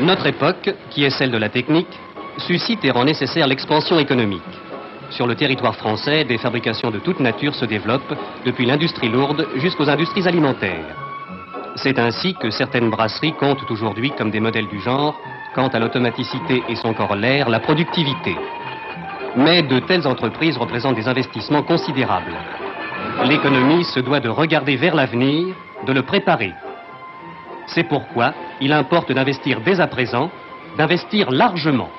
Notre 0.00 0.26
époque, 0.26 0.74
qui 0.90 1.04
est 1.04 1.10
celle 1.10 1.30
de 1.30 1.38
la 1.38 1.48
technique, 1.48 1.98
suscite 2.36 2.84
et 2.84 2.90
rend 2.90 3.04
nécessaire 3.04 3.46
l'expansion 3.46 3.98
économique. 3.98 4.42
Sur 5.08 5.26
le 5.26 5.34
territoire 5.34 5.74
français, 5.74 6.24
des 6.24 6.36
fabrications 6.36 6.90
de 6.90 6.98
toute 6.98 7.18
nature 7.18 7.54
se 7.54 7.64
développent, 7.64 8.14
depuis 8.44 8.66
l'industrie 8.66 9.08
lourde 9.08 9.48
jusqu'aux 9.56 9.88
industries 9.88 10.28
alimentaires. 10.28 10.84
C'est 11.76 11.98
ainsi 11.98 12.34
que 12.34 12.50
certaines 12.50 12.90
brasseries 12.90 13.32
comptent 13.32 13.70
aujourd'hui 13.70 14.12
comme 14.18 14.30
des 14.30 14.40
modèles 14.40 14.68
du 14.68 14.80
genre, 14.80 15.18
quant 15.54 15.68
à 15.68 15.78
l'automaticité 15.78 16.62
et 16.68 16.76
son 16.76 16.92
corollaire, 16.92 17.48
la 17.48 17.60
productivité. 17.60 18.36
Mais 19.34 19.62
de 19.62 19.78
telles 19.78 20.06
entreprises 20.06 20.58
représentent 20.58 20.96
des 20.96 21.08
investissements 21.08 21.62
considérables. 21.62 22.36
L'économie 23.24 23.84
se 23.84 24.00
doit 24.00 24.20
de 24.20 24.28
regarder 24.28 24.76
vers 24.76 24.94
l'avenir, 24.94 25.54
de 25.86 25.92
le 25.92 26.02
préparer. 26.02 26.52
C'est 27.66 27.84
pourquoi 27.84 28.34
il 28.60 28.72
importe 28.72 29.12
d'investir 29.12 29.60
dès 29.60 29.80
à 29.80 29.86
présent, 29.86 30.30
d'investir 30.76 31.30
largement. 31.30 31.90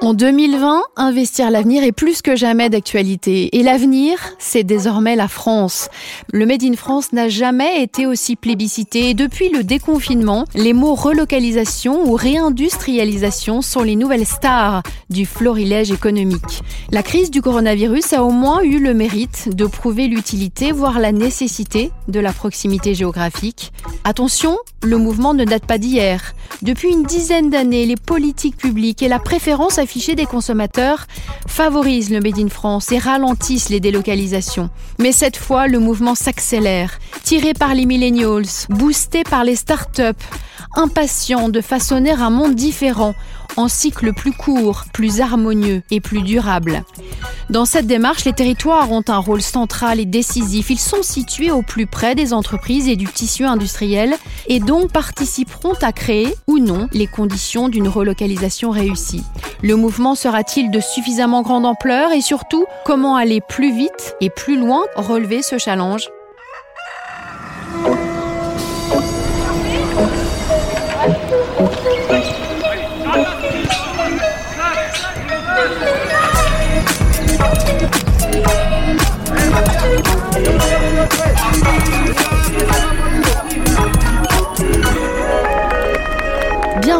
En 0.00 0.12
2020, 0.12 0.82
investir 0.96 1.52
l'avenir 1.52 1.84
est 1.84 1.92
plus 1.92 2.20
que 2.20 2.34
jamais 2.34 2.68
d'actualité. 2.68 3.56
Et 3.56 3.62
l'avenir, 3.62 4.18
c'est 4.40 4.64
désormais 4.64 5.14
la 5.14 5.28
France. 5.28 5.88
Le 6.32 6.46
Made 6.46 6.64
in 6.64 6.74
France 6.74 7.12
n'a 7.12 7.28
jamais 7.28 7.80
été 7.80 8.04
aussi 8.04 8.34
plébiscité. 8.34 9.10
Et 9.10 9.14
depuis 9.14 9.50
le 9.50 9.62
déconfinement, 9.62 10.46
les 10.56 10.72
mots 10.72 10.96
relocalisation 10.96 12.10
ou 12.10 12.14
réindustrialisation 12.14 13.62
sont 13.62 13.82
les 13.82 13.94
nouvelles 13.94 14.26
stars 14.26 14.82
du 15.10 15.26
florilège 15.26 15.92
économique. 15.92 16.62
La 16.90 17.04
crise 17.04 17.30
du 17.30 17.40
coronavirus 17.40 18.14
a 18.14 18.24
au 18.24 18.30
moins 18.30 18.62
eu 18.62 18.80
le 18.80 18.94
mérite 18.94 19.54
de 19.54 19.64
prouver 19.64 20.08
l'utilité, 20.08 20.72
voire 20.72 20.98
la 20.98 21.12
nécessité 21.12 21.92
de 22.08 22.18
la 22.18 22.32
proximité 22.32 22.94
géographique. 22.94 23.72
Attention, 24.02 24.58
le 24.82 24.98
mouvement 24.98 25.34
ne 25.34 25.44
date 25.44 25.66
pas 25.66 25.78
d'hier. 25.78 26.34
Depuis 26.62 26.90
une 26.90 27.04
dizaine 27.04 27.48
d'années, 27.48 27.86
les 27.86 27.96
politiques 27.96 28.56
publiques 28.56 29.02
et 29.02 29.08
la 29.08 29.18
préférence 29.18 29.78
affichée 29.84 30.14
des 30.14 30.26
consommateurs 30.26 31.06
favorisent 31.46 32.10
le 32.10 32.20
Made 32.20 32.38
in 32.38 32.48
France 32.48 32.90
et 32.90 32.98
ralentissent 32.98 33.68
les 33.68 33.80
délocalisations. 33.80 34.70
Mais 34.98 35.12
cette 35.12 35.36
fois, 35.36 35.68
le 35.68 35.78
mouvement 35.78 36.14
s'accélère, 36.14 36.98
tiré 37.22 37.52
par 37.54 37.74
les 37.74 37.86
millennials, 37.86 38.46
boosté 38.70 39.22
par 39.22 39.44
les 39.44 39.56
start-up, 39.56 40.16
impatients 40.74 41.48
de 41.50 41.60
façonner 41.60 42.10
un 42.10 42.30
monde 42.30 42.54
différent 42.54 43.14
en 43.56 43.68
cycle 43.68 44.12
plus 44.12 44.32
court, 44.32 44.84
plus 44.92 45.20
harmonieux 45.20 45.82
et 45.90 46.00
plus 46.00 46.22
durable. 46.22 46.82
Dans 47.50 47.66
cette 47.66 47.86
démarche, 47.86 48.24
les 48.24 48.32
territoires 48.32 48.90
ont 48.90 49.04
un 49.06 49.18
rôle 49.18 49.42
central 49.42 50.00
et 50.00 50.06
décisif. 50.06 50.70
Ils 50.70 50.80
sont 50.80 51.02
situés 51.02 51.50
au 51.50 51.62
plus 51.62 51.86
près 51.86 52.14
des 52.14 52.32
entreprises 52.32 52.88
et 52.88 52.96
du 52.96 53.06
tissu 53.06 53.44
industriel 53.44 54.14
et 54.48 54.60
donc 54.60 54.90
participeront 54.90 55.74
à 55.82 55.92
créer 55.92 56.34
ou 56.46 56.58
non 56.58 56.88
les 56.92 57.06
conditions 57.06 57.68
d'une 57.68 57.88
relocalisation 57.88 58.70
réussie. 58.70 59.22
Le 59.64 59.76
mouvement 59.76 60.14
sera-t-il 60.14 60.70
de 60.70 60.78
suffisamment 60.78 61.40
grande 61.40 61.64
ampleur 61.64 62.12
et 62.12 62.20
surtout 62.20 62.66
comment 62.84 63.16
aller 63.16 63.40
plus 63.40 63.74
vite 63.74 64.14
et 64.20 64.28
plus 64.28 64.58
loin 64.58 64.84
relever 64.94 65.40
ce 65.40 65.56
challenge? 65.56 66.10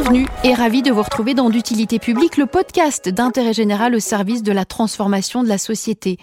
Bienvenue 0.04 0.26
et 0.44 0.52
ravi 0.52 0.82
de 0.82 0.90
vous 0.90 1.00
retrouver 1.00 1.32
dans 1.32 1.48
d'utilité 1.48 1.98
publique, 1.98 2.36
le 2.36 2.44
podcast 2.44 3.08
d'intérêt 3.08 3.54
général 3.54 3.94
au 3.94 4.00
service 4.00 4.42
de 4.42 4.52
la 4.52 4.66
transformation 4.66 5.42
de 5.42 5.48
la 5.48 5.56
société. 5.56 6.18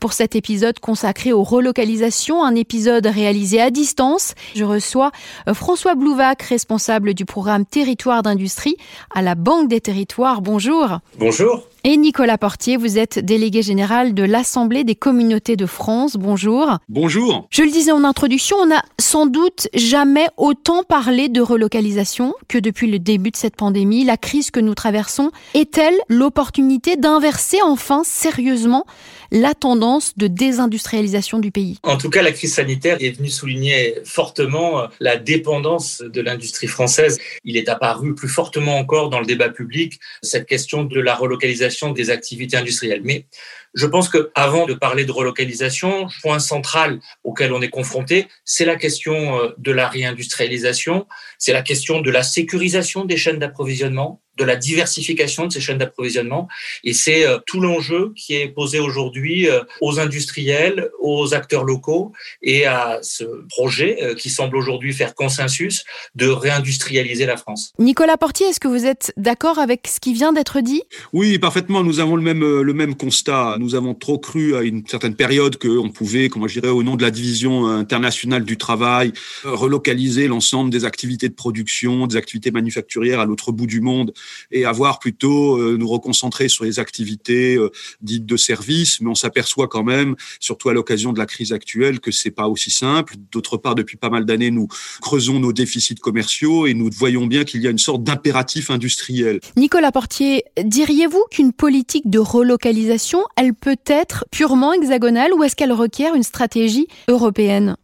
Pour 0.00 0.12
cet 0.12 0.36
épisode 0.36 0.78
consacré 0.80 1.32
aux 1.32 1.42
relocalisations, 1.42 2.44
un 2.44 2.54
épisode 2.54 3.06
réalisé 3.06 3.58
à 3.58 3.70
distance, 3.70 4.34
je 4.54 4.64
reçois 4.64 5.12
euh, 5.48 5.54
François 5.54 5.94
Blouvac, 5.94 6.42
responsable 6.42 7.14
du 7.14 7.24
programme 7.24 7.64
Territoire 7.64 8.22
d'industrie 8.22 8.76
à 9.14 9.22
la 9.22 9.34
Banque 9.34 9.68
des 9.68 9.80
Territoires. 9.80 10.42
Bonjour. 10.42 10.98
Bonjour. 11.18 11.66
Et 11.84 11.96
Nicolas 11.96 12.38
Portier, 12.38 12.76
vous 12.76 12.96
êtes 12.96 13.18
délégué 13.18 13.60
général 13.60 14.14
de 14.14 14.22
l'Assemblée 14.22 14.84
des 14.84 14.94
communautés 14.94 15.56
de 15.56 15.66
France. 15.66 16.14
Bonjour. 16.14 16.78
Bonjour. 16.88 17.48
Je 17.50 17.64
le 17.64 17.70
disais 17.72 17.90
en 17.90 18.04
introduction, 18.04 18.56
on 18.60 18.66
n'a 18.66 18.84
sans 19.00 19.26
doute 19.26 19.66
jamais 19.74 20.28
autant 20.36 20.84
parlé 20.84 21.28
de 21.28 21.40
relocalisation 21.40 22.34
que 22.46 22.58
depuis 22.58 22.88
le 22.88 23.00
début 23.00 23.32
de 23.32 23.36
cette 23.36 23.56
pandémie. 23.56 24.04
La 24.04 24.16
crise 24.16 24.52
que 24.52 24.60
nous 24.60 24.76
traversons 24.76 25.32
est-elle 25.54 25.96
l'opportunité 26.06 26.94
d'inverser 26.94 27.58
enfin 27.64 28.02
sérieusement 28.04 28.86
la 29.32 29.54
tendance 29.54 30.16
de 30.18 30.26
désindustrialisation 30.26 31.38
du 31.38 31.50
pays 31.50 31.78
En 31.82 31.96
tout 31.96 32.10
cas, 32.10 32.20
la 32.20 32.32
crise 32.32 32.54
sanitaire 32.54 32.98
est 33.00 33.16
venue 33.16 33.30
souligner 33.30 33.94
fortement 34.04 34.88
la 35.00 35.16
dépendance 35.16 36.02
de 36.02 36.20
l'industrie 36.20 36.66
française. 36.66 37.18
Il 37.42 37.56
est 37.56 37.70
apparu 37.70 38.14
plus 38.14 38.28
fortement 38.28 38.78
encore 38.78 39.08
dans 39.08 39.20
le 39.20 39.26
débat 39.26 39.48
public 39.48 39.98
cette 40.22 40.46
question 40.46 40.84
de 40.84 41.00
la 41.00 41.14
relocalisation 41.14 41.92
des 41.92 42.10
activités 42.10 42.58
industrielles. 42.58 43.00
Mais 43.04 43.26
je 43.74 43.86
pense 43.86 44.10
que 44.10 44.30
avant 44.34 44.66
de 44.66 44.74
parler 44.74 45.06
de 45.06 45.12
relocalisation, 45.12 46.08
point 46.20 46.38
central 46.38 47.00
auquel 47.24 47.52
on 47.54 47.62
est 47.62 47.70
confronté, 47.70 48.28
c'est 48.44 48.66
la 48.66 48.76
question 48.76 49.38
euh, 49.38 49.54
de 49.56 49.72
la 49.72 49.88
réindustrialisation, 49.88 51.06
c'est 51.38 51.54
la 51.54 51.62
question 51.62 52.02
de 52.02 52.10
la 52.10 52.22
sécurisation 52.22 53.06
des 53.06 53.16
chaînes 53.16 53.38
d'approvisionnement, 53.38 54.20
de 54.38 54.44
la 54.44 54.56
diversification 54.56 55.46
de 55.46 55.52
ces 55.52 55.60
chaînes 55.60 55.78
d'approvisionnement. 55.78 56.48
Et 56.84 56.92
c'est 56.92 57.26
euh, 57.26 57.38
tout 57.46 57.60
l'enjeu 57.60 58.12
qui 58.16 58.34
est 58.34 58.48
posé 58.48 58.78
aujourd'hui 58.80 59.48
euh, 59.48 59.60
aux 59.80 60.00
industriels, 60.00 60.90
aux 61.00 61.34
acteurs 61.34 61.64
locaux 61.64 62.12
et 62.42 62.64
à 62.64 62.98
ce 63.02 63.24
projet 63.48 63.98
euh, 64.02 64.14
qui 64.14 64.30
semble 64.30 64.56
aujourd'hui 64.56 64.92
faire 64.92 65.14
consensus 65.14 65.84
de 66.14 66.28
réindustrialiser 66.28 67.26
la 67.26 67.36
France. 67.36 67.72
Nicolas 67.78 68.16
Portier, 68.16 68.46
est-ce 68.46 68.60
que 68.60 68.68
vous 68.68 68.86
êtes 68.86 69.12
d'accord 69.16 69.58
avec 69.58 69.86
ce 69.86 70.00
qui 70.00 70.14
vient 70.14 70.32
d'être 70.32 70.60
dit? 70.60 70.82
Oui, 71.12 71.38
parfaitement. 71.38 71.84
Nous 71.84 72.00
avons 72.00 72.16
le 72.16 72.22
même, 72.22 72.60
le 72.60 72.72
même 72.72 72.94
constat. 72.94 73.56
Nous 73.58 73.74
avons 73.74 73.94
trop 73.94 74.18
cru 74.18 74.56
à 74.56 74.62
une 74.62 74.86
certaine 74.86 75.14
période 75.14 75.58
qu'on 75.58 75.90
pouvait, 75.90 76.28
comment 76.28 76.48
je 76.48 76.60
dirais, 76.60 76.72
au 76.72 76.82
nom 76.82 76.96
de 76.96 77.02
la 77.02 77.10
division 77.10 77.66
internationale 77.66 78.44
du 78.44 78.56
travail, 78.56 79.12
relocaliser 79.44 80.26
l'ensemble 80.26 80.70
des 80.70 80.84
activités 80.84 81.28
de 81.28 81.34
production, 81.34 82.06
des 82.06 82.16
activités 82.16 82.50
manufacturières 82.50 83.20
à 83.20 83.26
l'autre 83.26 83.52
bout 83.52 83.66
du 83.66 83.80
monde 83.80 84.12
et 84.50 84.64
avoir 84.64 84.98
plutôt 84.98 85.56
euh, 85.56 85.76
nous 85.78 85.88
reconcentrer 85.88 86.48
sur 86.48 86.64
les 86.64 86.78
activités 86.78 87.56
euh, 87.56 87.70
dites 88.00 88.26
de 88.26 88.36
service. 88.36 89.00
Mais 89.00 89.10
on 89.10 89.14
s'aperçoit 89.14 89.68
quand 89.68 89.84
même, 89.84 90.16
surtout 90.40 90.68
à 90.68 90.74
l'occasion 90.74 91.12
de 91.12 91.18
la 91.18 91.26
crise 91.26 91.52
actuelle, 91.52 92.00
que 92.00 92.10
c'est 92.10 92.30
pas 92.30 92.48
aussi 92.48 92.70
simple. 92.70 93.14
D'autre 93.30 93.56
part, 93.56 93.74
depuis 93.74 93.96
pas 93.96 94.10
mal 94.10 94.24
d'années, 94.24 94.50
nous 94.50 94.68
creusons 95.00 95.40
nos 95.40 95.52
déficits 95.52 95.94
commerciaux 95.94 96.66
et 96.66 96.74
nous 96.74 96.90
voyons 96.92 97.26
bien 97.26 97.44
qu'il 97.44 97.62
y 97.62 97.66
a 97.66 97.70
une 97.70 97.78
sorte 97.78 98.02
d'impératif 98.02 98.70
industriel. 98.70 99.40
Nicolas 99.56 99.92
Portier, 99.92 100.44
diriez-vous 100.62 101.24
qu'une 101.30 101.52
politique 101.52 102.08
de 102.08 102.18
relocalisation, 102.18 103.24
elle 103.36 103.54
peut 103.54 103.76
être 103.86 104.24
purement 104.30 104.72
hexagonale 104.72 105.32
ou 105.34 105.42
est-ce 105.42 105.56
qu'elle 105.56 105.72
requiert 105.72 106.14
une 106.14 106.22
stratégie 106.22 106.86
européenne? 107.08 107.76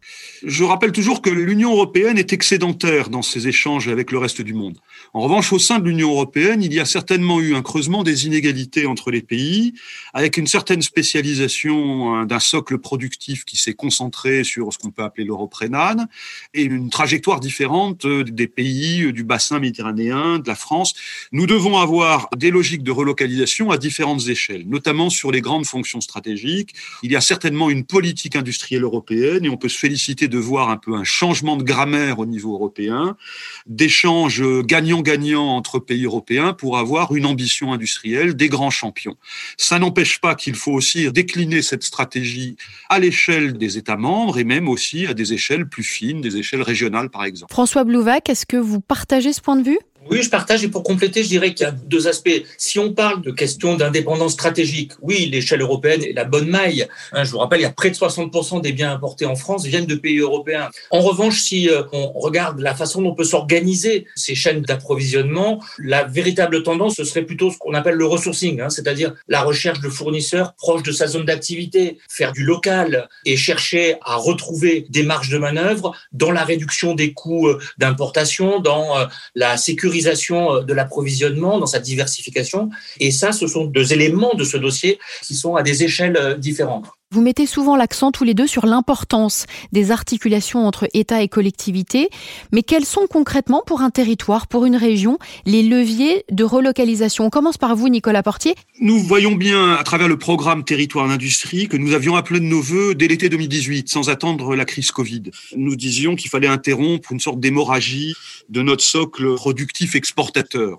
Je 0.43 0.63
rappelle 0.63 0.91
toujours 0.91 1.21
que 1.21 1.29
l'Union 1.29 1.71
européenne 1.73 2.17
est 2.17 2.33
excédentaire 2.33 3.09
dans 3.09 3.21
ses 3.21 3.47
échanges 3.47 3.87
avec 3.87 4.11
le 4.11 4.17
reste 4.17 4.41
du 4.41 4.53
monde. 4.53 4.77
En 5.13 5.21
revanche, 5.21 5.51
au 5.53 5.59
sein 5.59 5.79
de 5.79 5.85
l'Union 5.85 6.11
européenne, 6.11 6.28
il 6.35 6.73
y 6.73 6.79
a 6.79 6.85
certainement 6.85 7.39
eu 7.39 7.55
un 7.55 7.61
creusement 7.61 8.03
des 8.03 8.25
inégalités 8.25 8.85
entre 8.85 9.11
les 9.11 9.21
pays, 9.21 9.73
avec 10.13 10.37
une 10.37 10.47
certaine 10.47 10.81
spécialisation 10.81 12.13
hein, 12.13 12.25
d'un 12.25 12.39
socle 12.39 12.77
productif 12.77 13.45
qui 13.45 13.57
s'est 13.57 13.73
concentré 13.73 14.43
sur 14.43 14.71
ce 14.71 14.77
qu'on 14.77 14.91
peut 14.91 15.03
appeler 15.03 15.25
l'Europe 15.25 15.53
rhénane, 15.53 16.07
et 16.53 16.63
une 16.63 16.89
trajectoire 16.89 17.39
différente 17.39 18.05
euh, 18.05 18.23
des 18.23 18.47
pays 18.47 19.03
euh, 19.03 19.11
du 19.11 19.23
bassin 19.23 19.59
méditerranéen, 19.59 20.39
de 20.39 20.47
la 20.47 20.55
France. 20.55 20.93
Nous 21.31 21.45
devons 21.47 21.77
avoir 21.77 22.29
des 22.35 22.51
logiques 22.51 22.83
de 22.83 22.91
relocalisation 22.91 23.71
à 23.71 23.77
différentes 23.77 24.27
échelles, 24.27 24.67
notamment 24.67 25.09
sur 25.09 25.31
les 25.31 25.41
grandes 25.41 25.65
fonctions 25.65 26.01
stratégiques. 26.01 26.73
Il 27.03 27.11
y 27.11 27.15
a 27.15 27.21
certainement 27.21 27.69
une 27.69 27.85
politique 27.85 28.35
industrielle 28.35 28.83
européenne, 28.83 29.45
et 29.45 29.49
on 29.49 29.57
peut 29.57 29.69
se 29.69 29.77
féliciter 29.77 30.27
de 30.27 30.37
voir 30.37 30.69
un 30.69 30.77
peu 30.77 30.93
un 30.95 31.03
changement 31.03 31.57
de 31.57 31.63
grammaire 31.63 32.19
au 32.19 32.25
niveau 32.25 32.53
européen, 32.53 33.17
d'échanges 33.65 34.43
gagnants 34.63 35.01
gagnant 35.01 35.55
entre 35.55 35.79
pays 35.79 36.05
européens 36.05 36.18
pour 36.57 36.77
avoir 36.77 37.15
une 37.15 37.25
ambition 37.25 37.73
industrielle 37.73 38.35
des 38.35 38.49
grands 38.49 38.69
champions. 38.69 39.15
Ça 39.57 39.79
n'empêche 39.79 40.19
pas 40.19 40.35
qu'il 40.35 40.55
faut 40.55 40.71
aussi 40.71 41.11
décliner 41.11 41.61
cette 41.61 41.83
stratégie 41.83 42.55
à 42.89 42.99
l'échelle 42.99 43.57
des 43.57 43.77
États 43.77 43.97
membres 43.97 44.37
et 44.39 44.43
même 44.43 44.67
aussi 44.67 45.07
à 45.07 45.13
des 45.13 45.33
échelles 45.33 45.67
plus 45.67 45.83
fines, 45.83 46.21
des 46.21 46.37
échelles 46.37 46.61
régionales 46.61 47.09
par 47.09 47.23
exemple. 47.23 47.51
François 47.51 47.83
Blouvac, 47.83 48.29
est-ce 48.29 48.45
que 48.45 48.57
vous 48.57 48.81
partagez 48.81 49.33
ce 49.33 49.41
point 49.41 49.55
de 49.55 49.63
vue? 49.63 49.79
Oui, 50.09 50.23
je 50.23 50.29
partage. 50.29 50.63
Et 50.63 50.69
pour 50.69 50.83
compléter, 50.83 51.23
je 51.23 51.27
dirais 51.27 51.53
qu'il 51.53 51.65
y 51.65 51.69
a 51.69 51.71
deux 51.71 52.07
aspects. 52.07 52.43
Si 52.57 52.79
on 52.79 52.93
parle 52.93 53.21
de 53.21 53.31
questions 53.31 53.75
d'indépendance 53.75 54.33
stratégique, 54.33 54.93
oui, 55.01 55.25
l'échelle 55.25 55.61
européenne 55.61 56.03
est 56.03 56.13
la 56.13 56.23
bonne 56.23 56.47
maille. 56.47 56.87
Hein, 57.11 57.23
je 57.23 57.31
vous 57.31 57.37
rappelle, 57.37 57.59
il 57.59 57.63
y 57.63 57.65
a 57.65 57.71
près 57.71 57.89
de 57.89 57.95
60% 57.95 58.61
des 58.61 58.71
biens 58.71 58.91
importés 58.91 59.25
en 59.25 59.35
France 59.35 59.65
viennent 59.65 59.85
de 59.85 59.95
pays 59.95 60.19
européens. 60.19 60.69
En 60.89 61.01
revanche, 61.01 61.41
si 61.41 61.69
euh, 61.69 61.83
on 61.91 62.11
regarde 62.19 62.59
la 62.59 62.73
façon 62.73 63.01
dont 63.01 63.11
on 63.11 63.15
peut 63.15 63.23
s'organiser 63.23 64.07
ces 64.15 64.35
chaînes 64.35 64.61
d'approvisionnement, 64.61 65.61
la 65.77 66.03
véritable 66.03 66.63
tendance, 66.63 66.95
ce 66.95 67.03
serait 67.03 67.23
plutôt 67.23 67.51
ce 67.51 67.57
qu'on 67.57 67.73
appelle 67.73 67.95
le 67.95 68.05
resourcing, 68.05 68.61
hein, 68.61 68.69
c'est-à-dire 68.69 69.13
la 69.27 69.41
recherche 69.41 69.81
de 69.81 69.89
fournisseurs 69.89 70.53
proches 70.55 70.83
de 70.83 70.91
sa 70.91 71.07
zone 71.07 71.25
d'activité, 71.25 71.97
faire 72.09 72.31
du 72.31 72.43
local 72.43 73.09
et 73.25 73.35
chercher 73.35 73.95
à 74.03 74.15
retrouver 74.15 74.85
des 74.89 75.03
marges 75.03 75.29
de 75.29 75.37
manœuvre 75.37 75.95
dans 76.13 76.31
la 76.31 76.43
réduction 76.43 76.95
des 76.95 77.13
coûts 77.13 77.47
euh, 77.47 77.59
d'importation, 77.77 78.59
dans 78.59 78.97
euh, 78.97 79.05
la 79.35 79.57
sécurisation 79.89 80.63
de 80.63 80.73
l'approvisionnement, 80.73 81.59
dans 81.59 81.65
sa 81.65 81.79
diversification. 81.79 82.69
Et 82.99 83.11
ça, 83.11 83.31
ce 83.31 83.47
sont 83.47 83.65
deux 83.65 83.91
éléments 83.93 84.33
de 84.35 84.43
ce 84.43 84.57
dossier 84.57 84.99
qui 85.23 85.35
sont 85.35 85.55
à 85.55 85.63
des 85.63 85.83
échelles 85.83 86.37
différentes. 86.39 86.85
Vous 87.11 87.21
mettez 87.21 87.47
souvent 87.47 87.75
l'accent 87.75 88.11
tous 88.11 88.23
les 88.23 88.35
deux 88.35 88.45
sur 88.45 88.67
l'importance 88.67 89.47
des 89.71 89.89
articulations 89.89 90.67
entre 90.67 90.87
État 90.93 91.23
et 91.23 91.27
collectivités, 91.27 92.09
mais 92.51 92.61
quels 92.61 92.85
sont 92.85 93.07
concrètement 93.09 93.63
pour 93.65 93.81
un 93.81 93.89
territoire, 93.89 94.45
pour 94.45 94.67
une 94.67 94.75
région, 94.75 95.17
les 95.47 95.63
leviers 95.63 96.23
de 96.29 96.43
relocalisation? 96.43 97.25
On 97.25 97.29
commence 97.31 97.57
par 97.57 97.75
vous, 97.75 97.89
Nicolas 97.89 98.21
Portier. 98.21 98.53
Nous 98.79 98.99
voyons 98.99 99.31
bien 99.31 99.73
à 99.73 99.83
travers 99.83 100.07
le 100.07 100.19
programme 100.19 100.63
Territoire 100.63 101.07
d'industrie 101.07 101.67
que 101.67 101.77
nous 101.77 101.95
avions 101.95 102.15
appelé 102.15 102.41
de 102.41 102.45
nos 102.45 102.61
voeux 102.61 102.93
dès 102.93 103.07
l'été 103.07 103.27
2018, 103.27 103.89
sans 103.89 104.09
attendre 104.09 104.55
la 104.55 104.65
crise 104.65 104.91
Covid. 104.91 105.31
Nous 105.55 105.75
disions 105.75 106.15
qu'il 106.15 106.29
fallait 106.29 106.45
interrompre 106.45 107.11
une 107.11 107.19
sorte 107.19 107.39
d'hémorragie 107.39 108.13
de 108.49 108.61
notre 108.61 108.83
socle 108.83 109.33
productif 109.33 109.95
exportateur. 109.95 110.77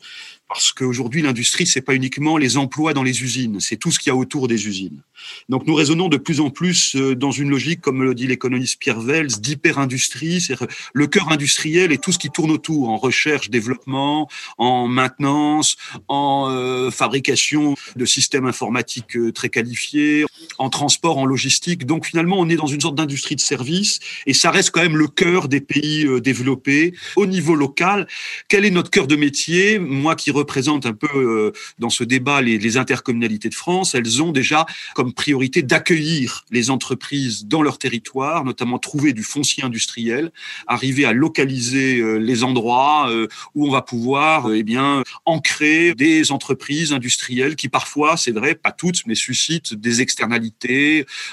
Parce 0.50 0.72
qu'aujourd'hui, 0.72 1.22
l'industrie, 1.22 1.64
c'est 1.64 1.80
pas 1.80 1.94
uniquement 1.94 2.36
les 2.36 2.56
emplois 2.56 2.92
dans 2.92 3.04
les 3.04 3.22
usines, 3.22 3.60
c'est 3.60 3.76
tout 3.76 3.92
ce 3.92 4.00
qu'il 4.00 4.10
y 4.10 4.12
a 4.12 4.16
autour 4.16 4.48
des 4.48 4.66
usines. 4.66 5.00
Donc, 5.48 5.64
nous 5.68 5.74
raisonnons 5.74 6.08
de 6.08 6.16
plus 6.16 6.40
en 6.40 6.50
plus 6.50 6.96
euh, 6.96 7.14
dans 7.14 7.30
une 7.30 7.50
logique, 7.50 7.80
comme 7.80 8.02
le 8.02 8.16
dit 8.16 8.26
l'économiste 8.26 8.80
Pierre 8.80 9.00
Vels, 9.00 9.28
d'hyper-industrie. 9.28 10.40
C'est 10.40 10.56
le 10.92 11.06
cœur 11.06 11.30
industriel 11.30 11.92
et 11.92 11.98
tout 11.98 12.10
ce 12.10 12.18
qui 12.18 12.30
tourne 12.30 12.50
autour, 12.50 12.88
en 12.88 12.96
recherche, 12.96 13.48
développement, 13.48 14.28
en 14.58 14.88
maintenance, 14.88 15.76
en 16.08 16.48
euh, 16.50 16.90
fabrication 16.90 17.76
de 17.94 18.04
systèmes 18.04 18.46
informatiques 18.46 19.16
euh, 19.16 19.30
très 19.30 19.50
qualifiés, 19.50 20.24
en 20.58 20.70
transport, 20.70 21.18
en 21.18 21.26
logistique. 21.26 21.86
Donc, 21.86 22.06
finalement, 22.06 22.38
on 22.38 22.48
est 22.48 22.56
dans 22.56 22.66
une 22.66 22.80
sorte 22.80 22.94
d'industrie 22.94 23.36
de 23.36 23.40
service 23.40 24.00
et 24.26 24.34
ça 24.34 24.50
reste 24.50 24.70
quand 24.70 24.82
même 24.82 24.96
le 24.96 25.08
cœur 25.08 25.48
des 25.48 25.60
pays 25.60 26.06
développés 26.20 26.94
au 27.16 27.26
niveau 27.26 27.54
local. 27.54 28.06
Quel 28.48 28.64
est 28.64 28.70
notre 28.70 28.90
cœur 28.90 29.06
de 29.06 29.16
métier? 29.16 29.78
Moi 29.78 30.14
qui 30.16 30.30
représentent 30.30 30.86
un 30.86 30.92
peu 30.92 31.08
euh, 31.14 31.52
dans 31.78 31.90
ce 31.90 32.04
débat 32.04 32.40
les, 32.42 32.76
intercommunalités 32.76 33.48
de 33.48 33.54
France, 33.54 33.94
elles 33.94 34.22
ont 34.22 34.30
déjà 34.30 34.64
comme 34.94 35.12
priorité 35.12 35.62
d'accueillir 35.62 36.44
les 36.50 36.70
entreprises 36.70 37.46
dans 37.46 37.62
leur 37.62 37.78
territoire, 37.78 38.44
notamment 38.44 38.78
trouver 38.78 39.12
du 39.12 39.24
foncier 39.24 39.64
industriel, 39.64 40.30
arriver 40.68 41.04
à 41.04 41.12
localiser 41.12 41.98
euh, 41.98 42.16
les 42.16 42.44
endroits 42.44 43.10
euh, 43.10 43.26
où 43.54 43.66
on 43.66 43.70
va 43.70 43.82
pouvoir 43.82 44.52
eh 44.52 44.62
bien 44.62 45.02
ancrer 45.24 45.94
des 45.94 46.30
entreprises 46.30 46.92
industrielles 46.92 47.56
qui 47.56 47.68
parfois, 47.68 48.16
c'est 48.16 48.30
vrai, 48.30 48.54
pas 48.54 48.72
toutes, 48.72 49.04
mais 49.06 49.16
suscitent 49.16 49.74
des 49.74 50.00
externalités, 50.00 50.39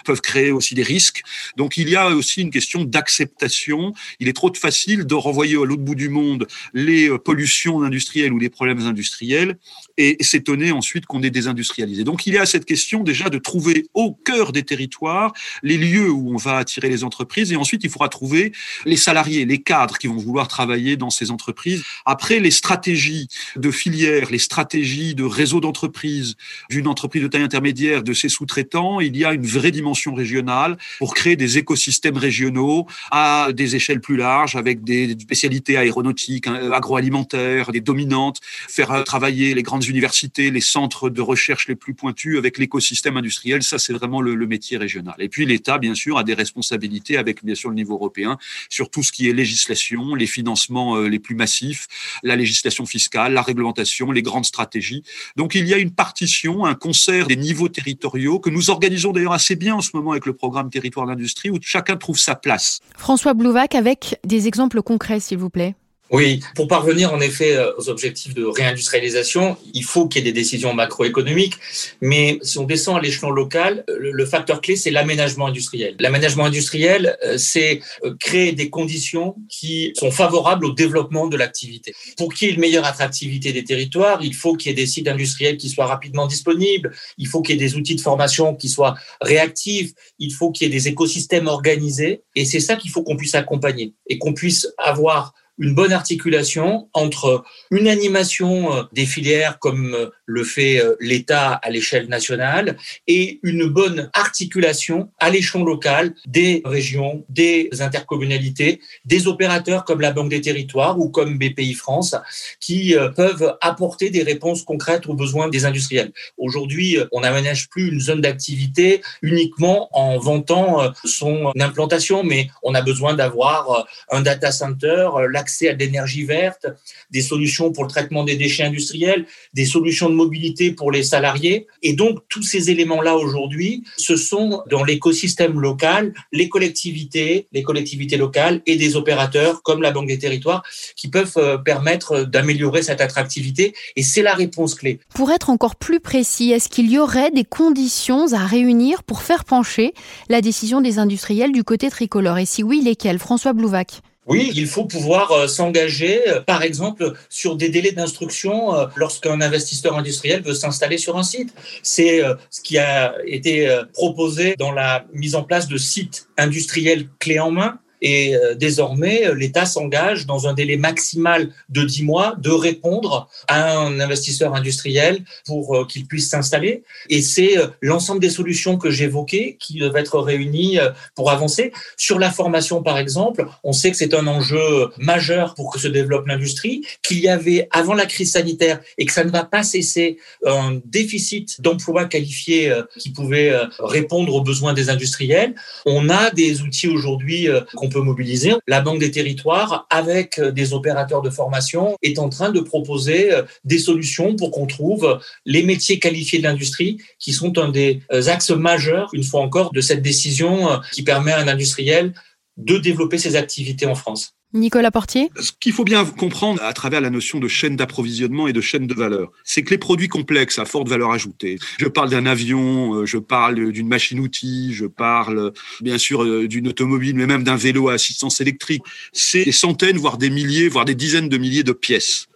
peuvent 0.06 0.21
créer 0.21 0.51
aussi 0.51 0.75
des 0.75 0.83
risques. 0.83 1.21
Donc 1.56 1.77
il 1.77 1.89
y 1.89 1.95
a 1.95 2.09
aussi 2.09 2.42
une 2.42 2.51
question 2.51 2.83
d'acceptation. 2.83 3.94
Il 4.19 4.27
est 4.27 4.33
trop 4.33 4.54
facile 4.54 5.06
de 5.06 5.15
renvoyer 5.15 5.56
à 5.56 5.65
l'autre 5.65 5.81
bout 5.81 5.95
du 5.95 6.09
monde 6.09 6.48
les 6.74 7.09
pollutions 7.19 7.83
industrielles 7.83 8.33
ou 8.33 8.39
les 8.39 8.50
problèmes 8.50 8.80
industriels 8.80 9.57
et 9.98 10.18
s'étonner 10.21 10.71
ensuite 10.71 11.06
qu'on 11.06 11.24
est 11.24 11.30
désindustrialisé. 11.30 12.04
Donc 12.04 12.27
il 12.27 12.33
y 12.33 12.38
a 12.38 12.45
cette 12.45 12.65
question 12.65 13.04
déjà 13.04 13.30
de 13.30 13.38
trouver 13.38 13.88
au 13.94 14.13
cœur 14.13 14.51
des 14.51 14.63
territoires 14.63 15.33
les 15.63 15.77
lieux 15.77 16.10
où 16.10 16.33
on 16.33 16.38
va 16.38 16.57
attirer 16.57 16.89
les 16.89 17.03
entreprises 17.03 17.51
et 17.51 17.56
ensuite 17.56 17.83
il 17.83 17.89
faudra 17.89 18.10
trouver 18.10 18.51
les 18.86 18.98
salariés, 18.98 19.45
les 19.45 19.62
cadres 19.62 19.98
qui 19.98 20.07
vont 20.07 20.18
vouloir 20.18 20.48
travailler 20.48 20.98
dans 20.98 21.10
ces 21.10 21.31
entreprises. 21.31 21.83
Après 22.06 22.39
les 22.39 22.51
stratégies 22.51 23.27
de 23.56 23.71
filières, 23.71 24.30
les 24.31 24.39
stratégies 24.39 25.15
de 25.15 25.24
réseau 25.24 25.60
d'entreprises, 25.60 26.36
d'une 26.69 26.88
entreprise 26.88 27.24
de 27.24 27.27
taille 27.27 27.44
intermédiaire, 27.44 28.03
de 28.03 28.13
ses 28.13 28.30
sous-traitants, 28.30 28.96
il 28.99 29.15
y 29.17 29.25
a 29.25 29.33
une 29.33 29.45
vraie 29.45 29.71
dimension 29.71 30.13
régionale 30.13 30.77
pour 30.99 31.13
créer 31.13 31.35
des 31.35 31.57
écosystèmes 31.57 32.17
régionaux 32.17 32.88
à 33.11 33.49
des 33.53 33.75
échelles 33.75 34.01
plus 34.01 34.17
larges 34.17 34.55
avec 34.55 34.83
des 34.83 35.11
spécialités 35.19 35.77
aéronautiques, 35.77 36.47
hein, 36.47 36.71
agroalimentaires, 36.71 37.71
des 37.71 37.81
dominantes, 37.81 38.39
faire 38.41 38.91
euh, 38.91 39.03
travailler 39.03 39.53
les 39.53 39.63
grandes 39.63 39.85
universités, 39.85 40.51
les 40.51 40.61
centres 40.61 41.09
de 41.09 41.21
recherche 41.21 41.67
les 41.67 41.75
plus 41.75 41.94
pointus 41.94 42.38
avec 42.38 42.57
l'écosystème 42.57 43.17
industriel. 43.17 43.63
Ça, 43.63 43.79
c'est 43.79 43.94
vraiment 43.94 44.21
le, 44.21 44.47
métier 44.47 44.77
régional. 44.77 45.15
Et 45.19 45.27
puis 45.27 45.45
l'État, 45.45 45.77
bien 45.77 45.93
sûr, 45.93 46.17
a 46.17 46.23
des 46.23 46.33
responsabilités 46.33 47.17
avec, 47.17 47.43
bien 47.43 47.55
sûr, 47.55 47.69
le 47.69 47.75
niveau 47.75 47.95
européen 47.95 48.38
sur 48.69 48.89
tout 48.89 49.03
ce 49.03 49.11
qui 49.11 49.29
est 49.29 49.33
législation, 49.33 50.15
les 50.15 50.25
financements 50.25 50.95
euh, 50.95 51.09
les 51.09 51.19
plus 51.19 51.35
massifs, 51.35 51.88
la 52.23 52.38
législation 52.38 52.85
fiscale, 52.85 53.33
la 53.33 53.41
réglementation, 53.41 54.11
les 54.11 54.21
grandes 54.21 54.45
stratégies. 54.45 55.03
Donc 55.35 55.53
il 55.53 55.67
y 55.67 55.73
a 55.73 55.77
une 55.77 55.91
partition, 55.91 56.65
un 56.65 56.75
concert 56.75 57.27
des 57.27 57.35
niveaux 57.35 57.67
territoriaux 57.67 58.39
que 58.39 58.50
nous 58.50 58.69
organisons 58.69 58.87
d'ailleurs 58.89 59.34
assez 59.34 59.56
bien 59.56 59.75
en 59.75 59.81
ce 59.81 59.92
moment 59.94 60.12
avec 60.12 60.25
le 60.25 60.34
programme 60.34 60.69
Territoire 60.69 61.07
d'industrie 61.07 61.50
où 61.50 61.57
chacun 61.62 61.98
trouve 61.98 62.18
sa 62.18 62.36
place. 62.36 62.80
François 62.98 63.34
Blouvac 63.34 63.75
avec 63.75 64.19
des 64.25 64.48
exemples 64.48 64.81
concrets, 64.81 65.19
s'il 65.19 65.38
vous 65.38 65.50
plaît. 65.50 65.75
Oui, 66.09 66.39
pour 66.56 66.68
parvenir 66.68 67.13
en 67.13 67.19
effet 67.19 67.57
euh, 67.57 67.74
aux 67.77 67.89
objectifs 67.89 68.33
de 68.33 68.45
réindustrialisation, 68.45 69.57
il 69.74 69.83
faut 69.83 70.07
qu'il 70.07 70.24
y 70.24 70.27
ait 70.27 70.31
des 70.31 70.39
décisions 70.39 70.74
macroéconomiques, 70.74 71.56
mais 72.00 72.39
si 72.44 72.57
on 72.59 72.63
descend 72.63 72.98
à 72.98 73.01
l'échelon 73.01 73.30
local, 73.30 73.83
le 73.88 74.25
facteur 74.25 74.62
clé, 74.62 74.77
c'est 74.77 74.92
l'aménagement 74.92 75.48
industriel. 75.48 75.95
L'aménagement 76.00 76.45
industriel, 76.45 77.18
euh, 77.25 77.38
c'est 77.38 77.81
euh, 78.06 78.15
créer 78.19 78.54
des 78.54 78.69
conditions 78.69 79.36
qui 79.50 79.92
sont 79.95 80.12
favorables 80.12 80.65
au 80.65 80.71
développement 80.71 81.27
de 81.27 81.36
l'activité. 81.36 81.94
Pour 82.18 82.33
qu'il 82.33 82.48
y 82.48 82.51
ait 82.51 82.53
une 82.53 82.62
meilleure 82.62 82.86
attractivité 82.86 83.51
des 83.51 83.65
territoires, 83.65 84.19
il 84.24 84.33
faut 84.33 84.56
qu'il 84.56 84.69
y 84.69 84.71
ait 84.71 84.75
des 84.75 84.88
sites 84.88 85.10
industriels 85.10 85.57
qui 85.57 85.68
soient 85.69 85.88
rapidement 85.88 86.25
disponibles, 86.25 86.92
il 87.18 87.27
faut 87.27 87.42
qu'il 87.42 87.56
y 87.56 87.57
ait 87.57 87.68
des 87.68 87.75
outils 87.75 87.95
de 87.95 88.01
formation 88.01 88.56
qui 88.56 88.69
soient 88.69 88.95
réactifs, 89.19 89.92
il 90.19 90.31
faut 90.31 90.51
qu'il 90.51 90.68
y 90.68 90.71
ait 90.71 90.74
des 90.74 90.88
écosystèmes 90.88 91.48
organisés, 91.48 92.21
et 92.36 92.45
c'est 92.45 92.62
ça 92.62 92.77
qu'il 92.77 92.92
faut 92.92 93.03
qu'on 93.03 93.18
puisse 93.18 93.36
accompagner 93.36 93.94
et 94.07 94.18
qu'on 94.18 94.33
puisse 94.33 94.68
avoir 94.77 95.33
une 95.57 95.74
bonne 95.74 95.94
articulation 95.94 96.89
entre 96.94 97.44
une 97.71 97.88
animation 97.88 98.74
euh, 98.74 98.83
des 98.94 99.06
filières 99.06 99.59
comme 99.59 99.94
euh, 99.94 100.09
le 100.25 100.44
fait 100.44 100.80
euh, 100.80 100.95
l'État 101.00 101.54
à 101.54 101.69
l'échelle 101.69 102.07
nationale 102.07 102.77
et 103.07 103.39
une 103.44 103.68
bonne 103.68 104.09
articulation 104.13 105.09
à 105.19 105.30
l'échelon 105.30 105.63
local 105.63 106.13
des 106.27 106.62
régions, 106.65 107.25
des 107.30 107.69
intercommunalités, 107.80 108.81
des 109.06 109.27
opérateurs 109.27 109.86
comme 109.86 110.01
la 110.01 110.12
Banque 110.12 110.30
des 110.30 110.42
Territoires 110.42 111.00
ou 111.00 111.09
comme 111.09 111.38
BPI 111.38 111.74
France 111.74 112.15
qui 112.60 112.95
peuvent 113.15 113.58
apporter 113.62 114.10
des 114.10 114.24
réponses 114.24 114.63
concrètes 114.63 115.08
aux 115.08 115.13
besoins 115.13 115.48
des 115.48 115.65
industriels. 115.65 116.12
Aujourd'hui, 116.38 116.98
on 117.12 117.22
n'aménage 117.22 117.70
plus 117.70 117.89
une 117.91 118.00
zone 118.00 118.22
d'activité 118.22 119.01
uniquement 119.22 119.89
en 119.91 120.17
vantant 120.17 120.91
son 121.05 121.51
implantation, 121.60 122.24
mais 122.24 122.50
on 122.63 122.75
a 122.75 122.81
besoin 122.81 123.13
d'avoir 123.13 123.88
un 124.10 124.22
data 124.22 124.51
center, 124.51 125.10
accès 125.48 125.70
à 125.70 125.74
l'énergie 125.74 126.25
verte, 126.25 126.66
des 127.10 127.22
solutions 127.22 127.72
pour 127.72 127.84
le 127.86 127.89
traitement 127.89 128.24
des 128.30 128.36
déchets 128.36 128.66
industriels, 128.72 129.25
des 129.54 129.66
solutions 129.66 130.10
de 130.10 130.16
mobilité 130.24 130.72
pour 130.72 130.92
les 130.92 131.04
salariés. 131.04 131.68
Et 131.82 131.94
donc, 131.94 132.20
tous 132.27 132.44
ces 132.44 132.70
éléments-là 132.74 133.16
aujourd'hui, 133.16 133.84
ce 133.98 134.16
sont 134.18 134.62
dans 134.70 134.84
l'écosystème 134.84 135.56
local, 135.60 136.13
les 136.34 136.50
collectivités, 136.50 137.48
les 137.54 137.63
collectivités 137.63 138.18
locales 138.18 138.62
et 138.66 138.75
des 138.75 138.96
opérateurs 138.96 139.63
comme 139.63 139.82
la 139.82 139.92
Banque 139.92 140.08
des 140.08 140.20
Territoires 140.20 140.63
qui 140.98 141.08
peuvent 141.10 141.38
euh, 141.38 141.58
permettre 141.58 142.24
d'améliorer 142.24 142.82
cette 142.82 143.01
attractivité. 143.01 143.74
Et 143.96 144.04
c'est 144.04 144.22
la 144.22 144.34
réponse 144.34 144.75
clé. 144.75 145.00
Pour 145.13 145.32
être 145.32 145.50
encore 145.50 145.77
plus 145.77 146.01
précis, 146.01 146.51
est-ce 146.51 146.68
qu'il 146.68 146.92
y 146.92 147.00
aurait 147.00 147.32
des 147.32 147.46
conditions 147.46 148.34
à 148.34 148.46
réunir 148.46 149.04
pour 149.04 149.22
faire 149.22 149.46
pencher 149.46 149.94
la 150.27 150.42
décision 150.42 150.82
des 150.82 151.00
industriels 151.00 151.54
du 151.54 151.63
côté 151.63 151.89
tricolore? 151.89 152.38
Et 152.38 152.46
si 152.46 152.63
oui, 152.63 152.82
lesquelles? 152.84 153.20
François 153.20 153.54
Blouvac 153.54 154.01
oui, 154.27 154.51
il 154.55 154.67
faut 154.67 154.86
pouvoir 154.86 155.31
euh, 155.31 155.48
s'engager, 155.48 156.29
euh, 156.29 156.41
par 156.41 156.62
exemple, 156.62 157.13
sur 157.29 157.55
des 157.55 157.69
délais 157.69 157.93
d'instruction 157.93 158.75
euh, 158.75 158.88
lorsqu'un 158.96 159.39
investisseur 159.39 159.98
industriel 159.98 160.41
veut 160.41 160.53
s'installer 160.53 160.98
sur 160.98 161.17
un 161.17 161.24
site. 161.24 161.53
C'est 161.81 162.22
ce 162.50 162.62
qui 162.62 162.77
a 162.77 163.15
été 163.25 163.69
proposé 163.93 164.55
dans 164.57 164.72
la 164.72 165.05
mise 165.13 165.36
en 165.36 165.43
place 165.43 165.67
de 165.67 165.77
sites 165.77 166.27
industriels 166.38 167.07
clés 167.19 167.39
en 167.39 167.51
main 167.51 167.79
Et 168.01 168.36
euh, 168.36 168.56
désormais, 168.56 169.34
l'État 169.36 169.66
s'engage 169.66 170.25
dans 170.25 170.48
un 170.48 170.54
délai 170.54 170.77
maximal 170.77 171.51
de 171.70 171.84
10 171.84 172.04
mois 172.04 172.36
de 172.38 172.51
répondre 172.51 173.30
à 173.48 173.77
un 173.77 174.00
investisseur 174.00 174.54
industriel 174.54 175.24
pour 175.46 175.75
euh, 175.75 175.86
qu'il 175.86 176.06
puisse 176.06 176.30
s'installer. 176.30 176.84
Et 177.10 177.22
c'est 177.22 177.58
euh, 177.58 177.68
l'ensemble 177.82 178.20
des 178.20 178.30
solutions 178.30 178.77
que 178.77 178.92
j'évoquais 178.92 179.58
qui 179.60 179.80
doivent 179.80 179.98
être 179.98 180.20
réunies 180.20 180.80
pour 181.16 181.32
avancer. 181.32 181.72
Sur 181.96 182.20
la 182.20 182.32
formation, 182.32 182.84
par 182.84 182.98
exemple, 182.98 183.46
on 183.63 183.74
sait 183.74 183.92
que 183.92 183.98
c'est 183.98 184.13
un 184.13 184.27
enjeu 184.27 184.89
majeur 184.98 185.56
pour 185.56 185.72
que 185.72 185.80
se 185.80 185.88
développe 185.88 186.27
l'industrie, 186.27 186.84
qu'il 187.04 187.20
y 187.20 187.30
avait 187.30 187.68
avant 187.72 187.94
la 187.94 188.06
crise 188.06 188.34
sanitaire 188.34 188.80
et 188.98 189.06
que 189.06 189.13
ça 189.13 189.24
ne 189.24 189.30
va 189.30 189.44
pas 189.44 189.63
cesser 189.63 190.18
un 190.46 190.80
déficit 190.86 191.62
d'emplois 191.62 192.06
qualifiés 192.06 192.74
qui 192.98 193.12
pouvait 193.12 193.54
répondre 193.80 194.34
aux 194.34 194.42
besoins 194.42 194.74
des 194.74 194.89
industriels. 194.89 195.56
On 195.86 196.10
a 196.10 196.32
des 196.32 196.62
outils 196.62 196.88
aujourd'hui 196.88 197.48
peut 197.89 198.01
mobiliser. 198.01 198.53
La 198.67 198.82
Banque 198.82 199.00
des 199.00 199.12
territoires, 199.12 199.88
avec 199.89 200.39
euh, 200.39 200.51
des 200.51 200.74
opérateurs 200.74 201.22
de 201.22 201.29
formation, 201.29 201.98
est 202.01 202.20
en 202.20 202.29
train 202.29 202.51
de 202.51 202.60
proposer 202.60 203.34
euh, 203.34 203.44
des 203.63 203.79
solutions 203.79 204.36
pour 204.36 204.51
qu'on 204.51 204.67
trouve 204.67 205.20
les 205.46 205.63
métiers 205.63 206.00
qualifiés 206.00 206.39
de 206.39 206.44
l'industrie, 206.44 206.98
qui 207.20 207.34
sont 207.34 207.58
un 207.58 207.70
des 207.70 208.01
euh, 208.12 208.27
axes 208.27 208.51
majeurs, 208.51 209.10
une 209.13 209.24
fois 209.24 209.41
encore, 209.41 209.72
de 209.72 209.82
cette 209.82 210.01
décision 210.01 210.79
qui 210.91 211.03
permet 211.03 211.32
à 211.32 211.39
un 211.39 211.48
industriel 211.48 212.13
de 212.58 212.77
développer 212.77 213.17
ses 213.17 213.36
activités 213.36 213.86
en 213.86 213.96
France. 213.96 214.37
Nicolas 214.54 214.92
Portier 214.92 215.30
Ce 215.39 215.51
qu'il 215.60 215.74
faut 215.74 215.84
bien 215.84 216.06
comprendre 216.06 216.62
à 216.63 216.72
travers 216.74 217.01
la 217.01 217.10
notion 217.10 217.39
de 217.39 217.48
chaîne 217.48 217.75
d'approvisionnement 217.75 218.48
et 218.48 218.54
de 218.54 218.62
chaîne 218.62 218.88
de 218.88 218.94
valeur, 218.94 219.32
c'est 219.44 219.63
que 219.63 219.72
les 219.72 219.77
produits 219.77 220.08
complexes 220.08 220.58
à 220.60 220.66
forte 220.66 220.88
valeur 220.88 221.12
ajoutée, 221.12 221.60
je 221.77 221.88
parle 221.88 222.10
d'un 222.10 222.25
avion, 222.25 222.94
euh, 222.94 223.06
je 223.06 223.18
parle 223.18 223.72
d'une 223.72 223.88
machine-outil, 223.88 224.74
je 224.74 224.86
parle 224.86 225.51
bien 225.82 225.98
sûr 225.98 226.24
euh, 226.24 226.48
d'une 226.48 226.68
automobile, 226.68 227.16
mais 227.16 227.25
même 227.25 227.44
d'un 227.44 227.58
vélo 227.58 227.89
à 227.89 227.94
assistance 227.94 228.39
électrique, 228.39 228.84
c'est 229.12 229.44
des 229.44 229.51
centaines, 229.51 229.98
voire 229.98 230.18
des 230.18 230.30
milliers, 230.30 230.70
voire 230.70 230.86
des 230.86 230.96
dizaines 230.96 231.30
de 231.30 231.38
milliers 231.38 231.63
de 231.63 231.74
pièces. 231.74 232.27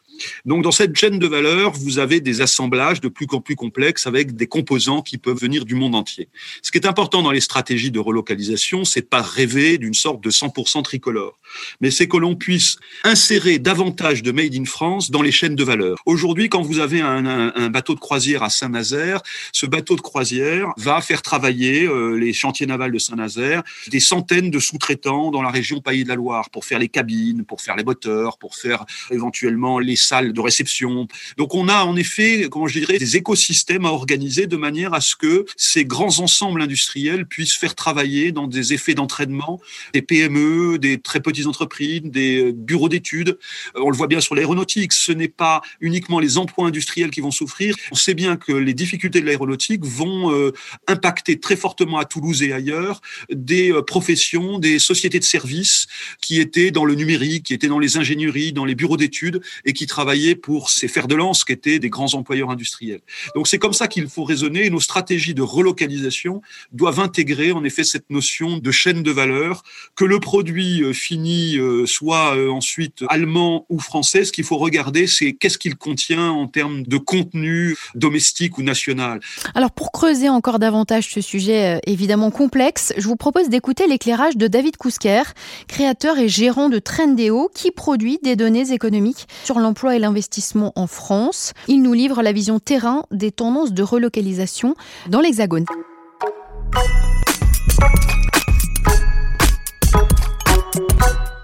Donc, 0.45 0.63
dans 0.63 0.71
cette 0.71 0.95
chaîne 0.95 1.19
de 1.19 1.27
valeur, 1.27 1.71
vous 1.71 1.99
avez 1.99 2.21
des 2.21 2.41
assemblages 2.41 3.01
de 3.01 3.07
plus 3.07 3.27
en 3.31 3.41
plus 3.41 3.55
complexes 3.55 4.07
avec 4.07 4.35
des 4.35 4.47
composants 4.47 5.01
qui 5.01 5.17
peuvent 5.17 5.39
venir 5.39 5.65
du 5.65 5.75
monde 5.75 5.95
entier. 5.95 6.29
Ce 6.61 6.71
qui 6.71 6.77
est 6.77 6.87
important 6.87 7.21
dans 7.21 7.31
les 7.31 7.41
stratégies 7.41 7.91
de 7.91 7.99
relocalisation, 7.99 8.85
c'est 8.85 9.01
de 9.01 9.05
pas 9.05 9.21
rêver 9.21 9.77
d'une 9.77 9.93
sorte 9.93 10.23
de 10.23 10.29
100% 10.29 10.83
tricolore, 10.83 11.39
mais 11.79 11.91
c'est 11.91 12.07
que 12.07 12.17
l'on 12.17 12.35
puisse 12.35 12.77
insérer 13.03 13.59
davantage 13.59 14.23
de 14.23 14.31
made 14.31 14.55
in 14.55 14.65
France 14.65 15.11
dans 15.11 15.21
les 15.21 15.31
chaînes 15.31 15.55
de 15.55 15.63
valeur. 15.63 15.97
Aujourd'hui, 16.05 16.49
quand 16.49 16.61
vous 16.61 16.79
avez 16.79 17.01
un, 17.01 17.69
bateau 17.69 17.95
de 17.95 17.99
croisière 17.99 18.43
à 18.43 18.49
Saint-Nazaire, 18.49 19.21
ce 19.53 19.65
bateau 19.65 19.95
de 19.95 20.01
croisière 20.01 20.69
va 20.77 21.01
faire 21.01 21.21
travailler 21.21 21.85
euh, 21.85 22.15
les 22.15 22.33
chantiers 22.33 22.65
navals 22.65 22.91
de 22.91 22.99
Saint-Nazaire 22.99 23.63
des 23.87 23.99
centaines 23.99 24.49
de 24.49 24.59
sous-traitants 24.59 25.31
dans 25.31 25.41
la 25.41 25.49
région 25.49 25.81
Pays 25.81 26.03
de 26.03 26.09
la 26.09 26.15
Loire 26.15 26.49
pour 26.49 26.65
faire 26.65 26.79
les 26.79 26.89
cabines, 26.89 27.45
pour 27.45 27.61
faire 27.61 27.75
les 27.75 27.83
moteurs, 27.83 28.37
pour 28.37 28.55
faire 28.55 28.85
éventuellement 29.09 29.79
les 29.79 29.95
de 30.11 30.41
réception. 30.41 31.07
Donc 31.37 31.55
on 31.55 31.67
a 31.67 31.83
en 31.85 31.95
effet, 31.95 32.47
comment 32.51 32.67
je 32.67 32.79
dirais, 32.79 32.97
des 32.97 33.17
écosystèmes 33.17 33.85
à 33.85 33.91
organiser 33.91 34.47
de 34.47 34.57
manière 34.57 34.93
à 34.93 35.01
ce 35.01 35.15
que 35.15 35.45
ces 35.55 35.85
grands 35.85 36.19
ensembles 36.19 36.61
industriels 36.61 37.25
puissent 37.25 37.55
faire 37.55 37.75
travailler 37.75 38.31
dans 38.31 38.47
des 38.47 38.73
effets 38.73 38.93
d'entraînement 38.93 39.59
des 39.93 40.01
PME, 40.01 40.77
des 40.79 40.99
très 40.99 41.19
petites 41.19 41.47
entreprises, 41.47 42.01
des 42.03 42.51
bureaux 42.51 42.89
d'études. 42.89 43.37
On 43.75 43.89
le 43.89 43.95
voit 43.95 44.07
bien 44.07 44.21
sur 44.21 44.35
l'aéronautique, 44.35 44.93
ce 44.93 45.11
n'est 45.11 45.27
pas 45.27 45.61
uniquement 45.79 46.19
les 46.19 46.37
emplois 46.37 46.67
industriels 46.67 47.11
qui 47.11 47.21
vont 47.21 47.31
souffrir. 47.31 47.75
On 47.91 47.95
sait 47.95 48.13
bien 48.13 48.35
que 48.35 48.51
les 48.51 48.73
difficultés 48.73 49.21
de 49.21 49.25
l'aéronautique 49.25 49.83
vont 49.83 50.31
euh, 50.33 50.51
impacter 50.87 51.39
très 51.39 51.55
fortement 51.55 51.97
à 51.97 52.05
Toulouse 52.05 52.43
et 52.43 52.53
ailleurs 52.53 53.01
des 53.31 53.71
euh, 53.71 53.81
professions, 53.81 54.59
des 54.59 54.79
sociétés 54.79 55.19
de 55.19 55.23
services 55.23 55.87
qui 56.21 56.39
étaient 56.39 56.71
dans 56.71 56.85
le 56.85 56.95
numérique, 56.95 57.43
qui 57.43 57.53
étaient 57.53 57.67
dans 57.67 57.79
les 57.79 57.97
ingénieries, 57.97 58.53
dans 58.53 58.65
les 58.65 58.75
bureaux 58.75 58.97
d'études 58.97 59.41
et 59.65 59.73
qui 59.73 59.87
travaillent 59.87 60.00
pour 60.41 60.69
ces 60.69 60.87
fers 60.87 61.07
de 61.07 61.15
lance 61.15 61.43
qui 61.43 61.53
étaient 61.53 61.79
des 61.79 61.89
grands 61.89 62.13
employeurs 62.13 62.49
industriels. 62.49 63.01
Donc 63.35 63.47
c'est 63.47 63.59
comme 63.59 63.73
ça 63.73 63.87
qu'il 63.87 64.07
faut 64.07 64.23
raisonner 64.23 64.69
nos 64.69 64.79
stratégies 64.79 65.33
de 65.33 65.41
relocalisation 65.41 66.41
doivent 66.71 66.99
intégrer 66.99 67.51
en 67.51 67.63
effet 67.63 67.83
cette 67.83 68.09
notion 68.09 68.57
de 68.57 68.71
chaîne 68.71 69.03
de 69.03 69.11
valeur, 69.11 69.63
que 69.95 70.05
le 70.05 70.19
produit 70.19 70.83
euh, 70.83 70.93
fini 70.93 71.57
euh, 71.57 71.85
soit 71.85 72.35
euh, 72.35 72.49
ensuite 72.49 73.03
allemand 73.09 73.65
ou 73.69 73.79
français. 73.79 74.25
Ce 74.25 74.31
qu'il 74.31 74.43
faut 74.43 74.57
regarder, 74.57 75.07
c'est 75.07 75.33
qu'est-ce 75.33 75.57
qu'il 75.57 75.75
contient 75.75 76.29
en 76.29 76.47
termes 76.47 76.83
de 76.83 76.97
contenu 76.97 77.75
domestique 77.95 78.57
ou 78.57 78.63
national. 78.63 79.19
Alors 79.55 79.71
pour 79.71 79.91
creuser 79.91 80.29
encore 80.29 80.59
davantage 80.59 81.09
ce 81.11 81.21
sujet 81.21 81.79
évidemment 81.85 82.31
complexe, 82.31 82.93
je 82.97 83.07
vous 83.07 83.15
propose 83.15 83.49
d'écouter 83.49 83.87
l'éclairage 83.87 84.37
de 84.37 84.47
David 84.47 84.77
Kousker, 84.77 85.23
créateur 85.67 86.17
et 86.17 86.29
gérant 86.29 86.69
de 86.69 86.79
Trendéo, 86.79 87.49
qui 87.53 87.71
produit 87.71 88.19
des 88.23 88.35
données 88.35 88.71
économiques 88.71 89.27
sur 89.43 89.59
l'emploi 89.59 89.80
et 89.89 89.99
l'investissement 89.99 90.71
en 90.75 90.87
France. 90.87 91.53
Il 91.67 91.81
nous 91.81 91.93
livre 91.93 92.21
la 92.21 92.31
vision 92.31 92.59
terrain 92.59 93.03
des 93.11 93.31
tendances 93.31 93.73
de 93.73 93.83
relocalisation 93.83 94.75
dans 95.09 95.21
l'Hexagone. 95.21 95.65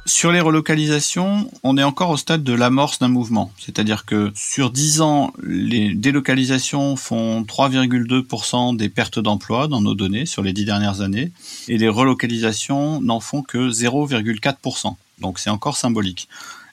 Sur 0.06 0.32
les 0.32 0.40
relocalisations, 0.40 1.48
on 1.62 1.78
est 1.78 1.84
encore 1.84 2.10
au 2.10 2.18
stade 2.18 2.44
de 2.44 2.54
l'amorce 2.54 2.98
d'un 2.98 3.08
mouvement. 3.08 3.52
C'est-à-dire 3.60 4.04
que 4.04 4.32
sur 4.34 4.72
10 4.72 5.02
ans, 5.02 5.32
les 5.44 5.94
délocalisations 5.94 6.96
font 6.96 7.44
3,2% 7.44 8.76
des 8.76 8.90
pertes 8.90 9.20
d'emplois 9.20 9.68
dans 9.68 9.80
nos 9.80 9.94
données 9.94 10.26
sur 10.26 10.42
les 10.42 10.54
10 10.54 10.66
dernières 10.66 11.02
années, 11.02 11.32
et 11.68 11.78
les 11.78 11.88
relocalisations 11.88 13.00
n'en 13.00 13.20
font 13.20 13.44
que 13.44 13.70
0,4%. 13.70 14.96
Donc 15.20 15.38
c'est 15.38 15.52
encore 15.52 15.78
symbolique. 15.78 16.28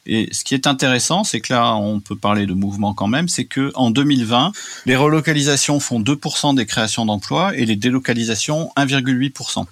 Et 0.07 0.29
ce 0.33 0.45
qui 0.45 0.55
est 0.55 0.67
intéressant, 0.67 1.25
c'est 1.25 1.41
que 1.41 1.53
là, 1.53 1.75
on 1.77 2.01
peut 2.01 2.17
parler 2.17 2.47
de 2.47 2.53
mouvement 2.53 2.95
quand 2.95 3.09
même, 3.09 3.29
c'est 3.29 3.45
que 3.45 3.73
en 3.75 3.91
2020, 3.91 4.53
les 4.87 4.97
relocalisations 4.97 5.81
font 5.81 6.01
2% 6.01 6.55
des 6.55 6.67
créations 6.67 7.07
d'emplois 7.07 7.57
et 7.57 7.65
les 7.65 7.77
délocalisations 7.77 8.71
1,8%. 8.77 9.65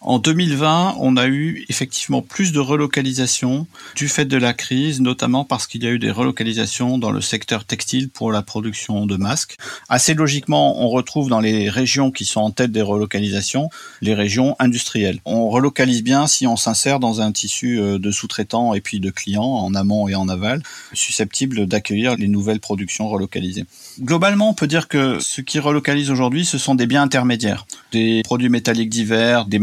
En 0.00 0.18
2020, 0.18 0.96
on 0.98 1.16
a 1.16 1.26
eu 1.26 1.64
effectivement 1.68 2.22
plus 2.22 2.52
de 2.52 2.60
relocalisations 2.60 3.66
du 3.94 4.08
fait 4.08 4.24
de 4.24 4.36
la 4.36 4.52
crise, 4.52 5.00
notamment 5.00 5.44
parce 5.44 5.66
qu'il 5.66 5.84
y 5.84 5.86
a 5.86 5.90
eu 5.90 5.98
des 5.98 6.10
relocalisations 6.10 6.98
dans 6.98 7.10
le 7.10 7.20
secteur 7.20 7.64
textile 7.64 8.08
pour 8.08 8.32
la 8.32 8.42
production 8.42 9.06
de 9.06 9.16
masques. 9.16 9.56
Assez 9.88 10.14
logiquement, 10.14 10.80
on 10.82 10.88
retrouve 10.88 11.28
dans 11.28 11.40
les 11.40 11.68
régions 11.68 12.10
qui 12.10 12.24
sont 12.24 12.40
en 12.40 12.50
tête 12.50 12.72
des 12.72 12.82
relocalisations 12.82 13.68
les 14.00 14.14
régions 14.14 14.56
industrielles. 14.58 15.20
On 15.24 15.48
relocalise 15.48 16.02
bien 16.02 16.26
si 16.26 16.46
on 16.46 16.56
s'insère 16.56 17.00
dans 17.00 17.20
un 17.20 17.32
tissu 17.32 17.80
euh, 17.80 17.98
de 17.98 18.10
sous-traitants 18.10 18.74
et 18.74 18.80
puis 18.80 19.00
de 19.00 19.10
clients 19.10 19.42
en 19.42 19.74
amont 19.74 20.08
et 20.08 20.14
en 20.14 20.28
aval, 20.28 20.62
susceptibles 20.92 21.66
d'accueillir 21.66 22.16
les 22.16 22.28
nouvelles 22.28 22.60
productions 22.60 23.08
relocalisées. 23.08 23.64
Globalement, 24.00 24.50
on 24.50 24.54
peut 24.54 24.66
dire 24.66 24.88
que 24.88 25.18
ce 25.20 25.40
qui 25.40 25.58
relocalise 25.58 26.10
aujourd'hui, 26.10 26.44
ce 26.44 26.58
sont 26.58 26.74
des 26.74 26.86
biens 26.86 27.02
intermédiaires, 27.02 27.66
des 27.92 28.22
produits 28.24 28.48
métalliques 28.48 28.90
divers, 28.90 29.44
des 29.44 29.58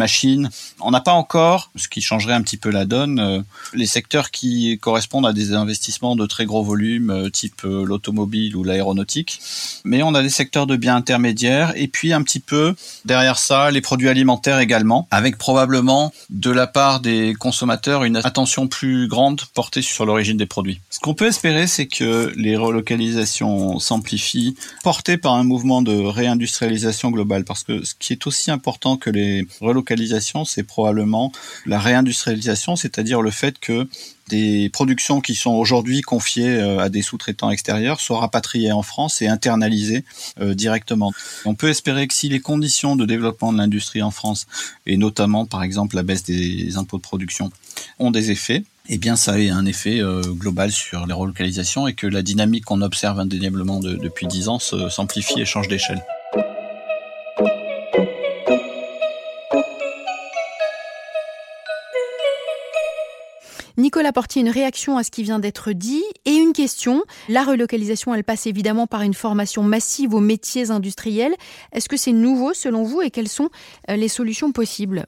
On 0.81 0.91
n'a 0.91 1.01
pas 1.01 1.13
encore, 1.13 1.71
ce 1.75 1.87
qui 1.87 2.01
changerait 2.01 2.33
un 2.33 2.41
petit 2.41 2.57
peu 2.57 2.69
la 2.69 2.85
donne, 2.85 3.19
euh, 3.19 3.41
les 3.73 3.85
secteurs 3.85 4.31
qui 4.31 4.77
correspondent 4.81 5.25
à 5.25 5.33
des 5.33 5.53
investissements 5.53 6.15
de 6.15 6.25
très 6.25 6.45
gros 6.45 6.63
volume, 6.63 7.09
euh, 7.09 7.29
type 7.29 7.63
euh, 7.65 7.85
l'automobile 7.85 8.55
ou 8.55 8.63
l'aéronautique. 8.63 9.39
Mais 9.83 10.03
on 10.03 10.13
a 10.13 10.21
des 10.21 10.29
secteurs 10.29 10.67
de 10.67 10.75
biens 10.75 10.95
intermédiaires 10.95 11.73
et 11.75 11.87
puis 11.87 12.13
un 12.13 12.21
petit 12.23 12.39
peu 12.39 12.75
derrière 13.05 13.39
ça, 13.39 13.71
les 13.71 13.81
produits 13.81 14.09
alimentaires 14.09 14.59
également, 14.59 15.07
avec 15.11 15.37
probablement 15.37 16.13
de 16.29 16.51
la 16.51 16.67
part 16.67 16.99
des 16.99 17.33
consommateurs 17.37 18.03
une 18.03 18.17
attention 18.17 18.67
plus 18.67 19.07
grande 19.07 19.41
portée 19.53 19.81
sur 19.81 20.05
l'origine 20.05 20.37
des 20.37 20.45
produits. 20.45 20.79
Ce 20.89 20.99
qu'on 20.99 21.13
peut 21.13 21.27
espérer, 21.27 21.67
c'est 21.67 21.87
que 21.87 22.33
les 22.35 22.57
relocalisations 22.57 23.79
s'amplifient 23.79 24.55
porté 24.83 25.17
par 25.17 25.33
un 25.33 25.43
mouvement 25.43 25.81
de 25.81 25.95
réindustrialisation 25.95 27.11
globale. 27.11 27.43
Parce 27.43 27.63
que 27.63 27.83
ce 27.83 27.93
qui 27.97 28.13
est 28.13 28.27
aussi 28.27 28.51
important 28.51 28.97
que 28.97 29.09
les 29.09 29.47
relocalisations, 29.61 29.94
c'est 30.45 30.63
probablement 30.63 31.31
la 31.65 31.79
réindustrialisation, 31.79 32.75
c'est-à-dire 32.75 33.21
le 33.21 33.31
fait 33.31 33.59
que 33.59 33.87
des 34.29 34.69
productions 34.69 35.21
qui 35.21 35.35
sont 35.35 35.51
aujourd'hui 35.51 36.01
confiées 36.01 36.49
euh, 36.49 36.79
à 36.79 36.89
des 36.89 37.01
sous-traitants 37.01 37.51
extérieurs 37.51 37.99
soient 37.99 38.19
rapatriées 38.19 38.71
en 38.71 38.81
France 38.81 39.21
et 39.21 39.27
internalisées 39.27 40.03
euh, 40.39 40.55
directement. 40.55 41.13
On 41.45 41.53
peut 41.53 41.69
espérer 41.69 42.07
que 42.07 42.13
si 42.13 42.27
les 42.29 42.39
conditions 42.39 42.95
de 42.95 43.05
développement 43.05 43.53
de 43.53 43.57
l'industrie 43.57 44.01
en 44.01 44.11
France, 44.11 44.47
et 44.87 44.97
notamment 44.97 45.45
par 45.45 45.63
exemple 45.63 45.95
la 45.95 46.03
baisse 46.03 46.23
des 46.23 46.77
impôts 46.77 46.97
de 46.97 47.03
production, 47.03 47.51
ont 47.99 48.11
des 48.11 48.31
effets, 48.31 48.63
eh 48.89 48.97
bien 48.97 49.15
ça 49.15 49.33
a 49.33 49.35
un 49.35 49.65
effet 49.65 49.99
euh, 49.99 50.21
global 50.21 50.71
sur 50.71 51.05
les 51.05 51.13
relocalisations 51.13 51.87
et 51.87 51.93
que 51.93 52.07
la 52.07 52.23
dynamique 52.23 52.65
qu'on 52.65 52.81
observe 52.81 53.19
indéniablement 53.19 53.79
depuis 53.79 54.27
dix 54.27 54.47
ans 54.47 54.59
s'amplifie 54.59 55.39
et 55.39 55.45
change 55.45 55.67
d'échelle. 55.67 56.03
Nicolas 63.95 64.11
Portier, 64.11 64.41
une 64.41 64.49
réaction 64.49 64.97
à 64.97 65.05
ce 65.05 65.09
qui 65.09 65.23
vient 65.23 65.39
d'être 65.39 65.71
dit 65.71 66.03
et 66.25 66.33
une 66.33 66.51
question. 66.51 67.05
La 67.29 67.45
relocalisation, 67.45 68.13
elle 68.13 68.25
passe 68.25 68.45
évidemment 68.45 68.87
par 68.87 69.03
une 69.03 69.13
formation 69.13 69.63
massive 69.63 70.13
aux 70.13 70.19
métiers 70.19 70.69
industriels. 70.69 71.33
Est-ce 71.71 71.87
que 71.87 71.95
c'est 71.95 72.11
nouveau 72.11 72.53
selon 72.53 72.83
vous 72.83 73.01
et 73.01 73.09
quelles 73.09 73.29
sont 73.29 73.47
euh, 73.89 73.95
les 73.95 74.09
solutions 74.09 74.51
possibles? 74.51 75.05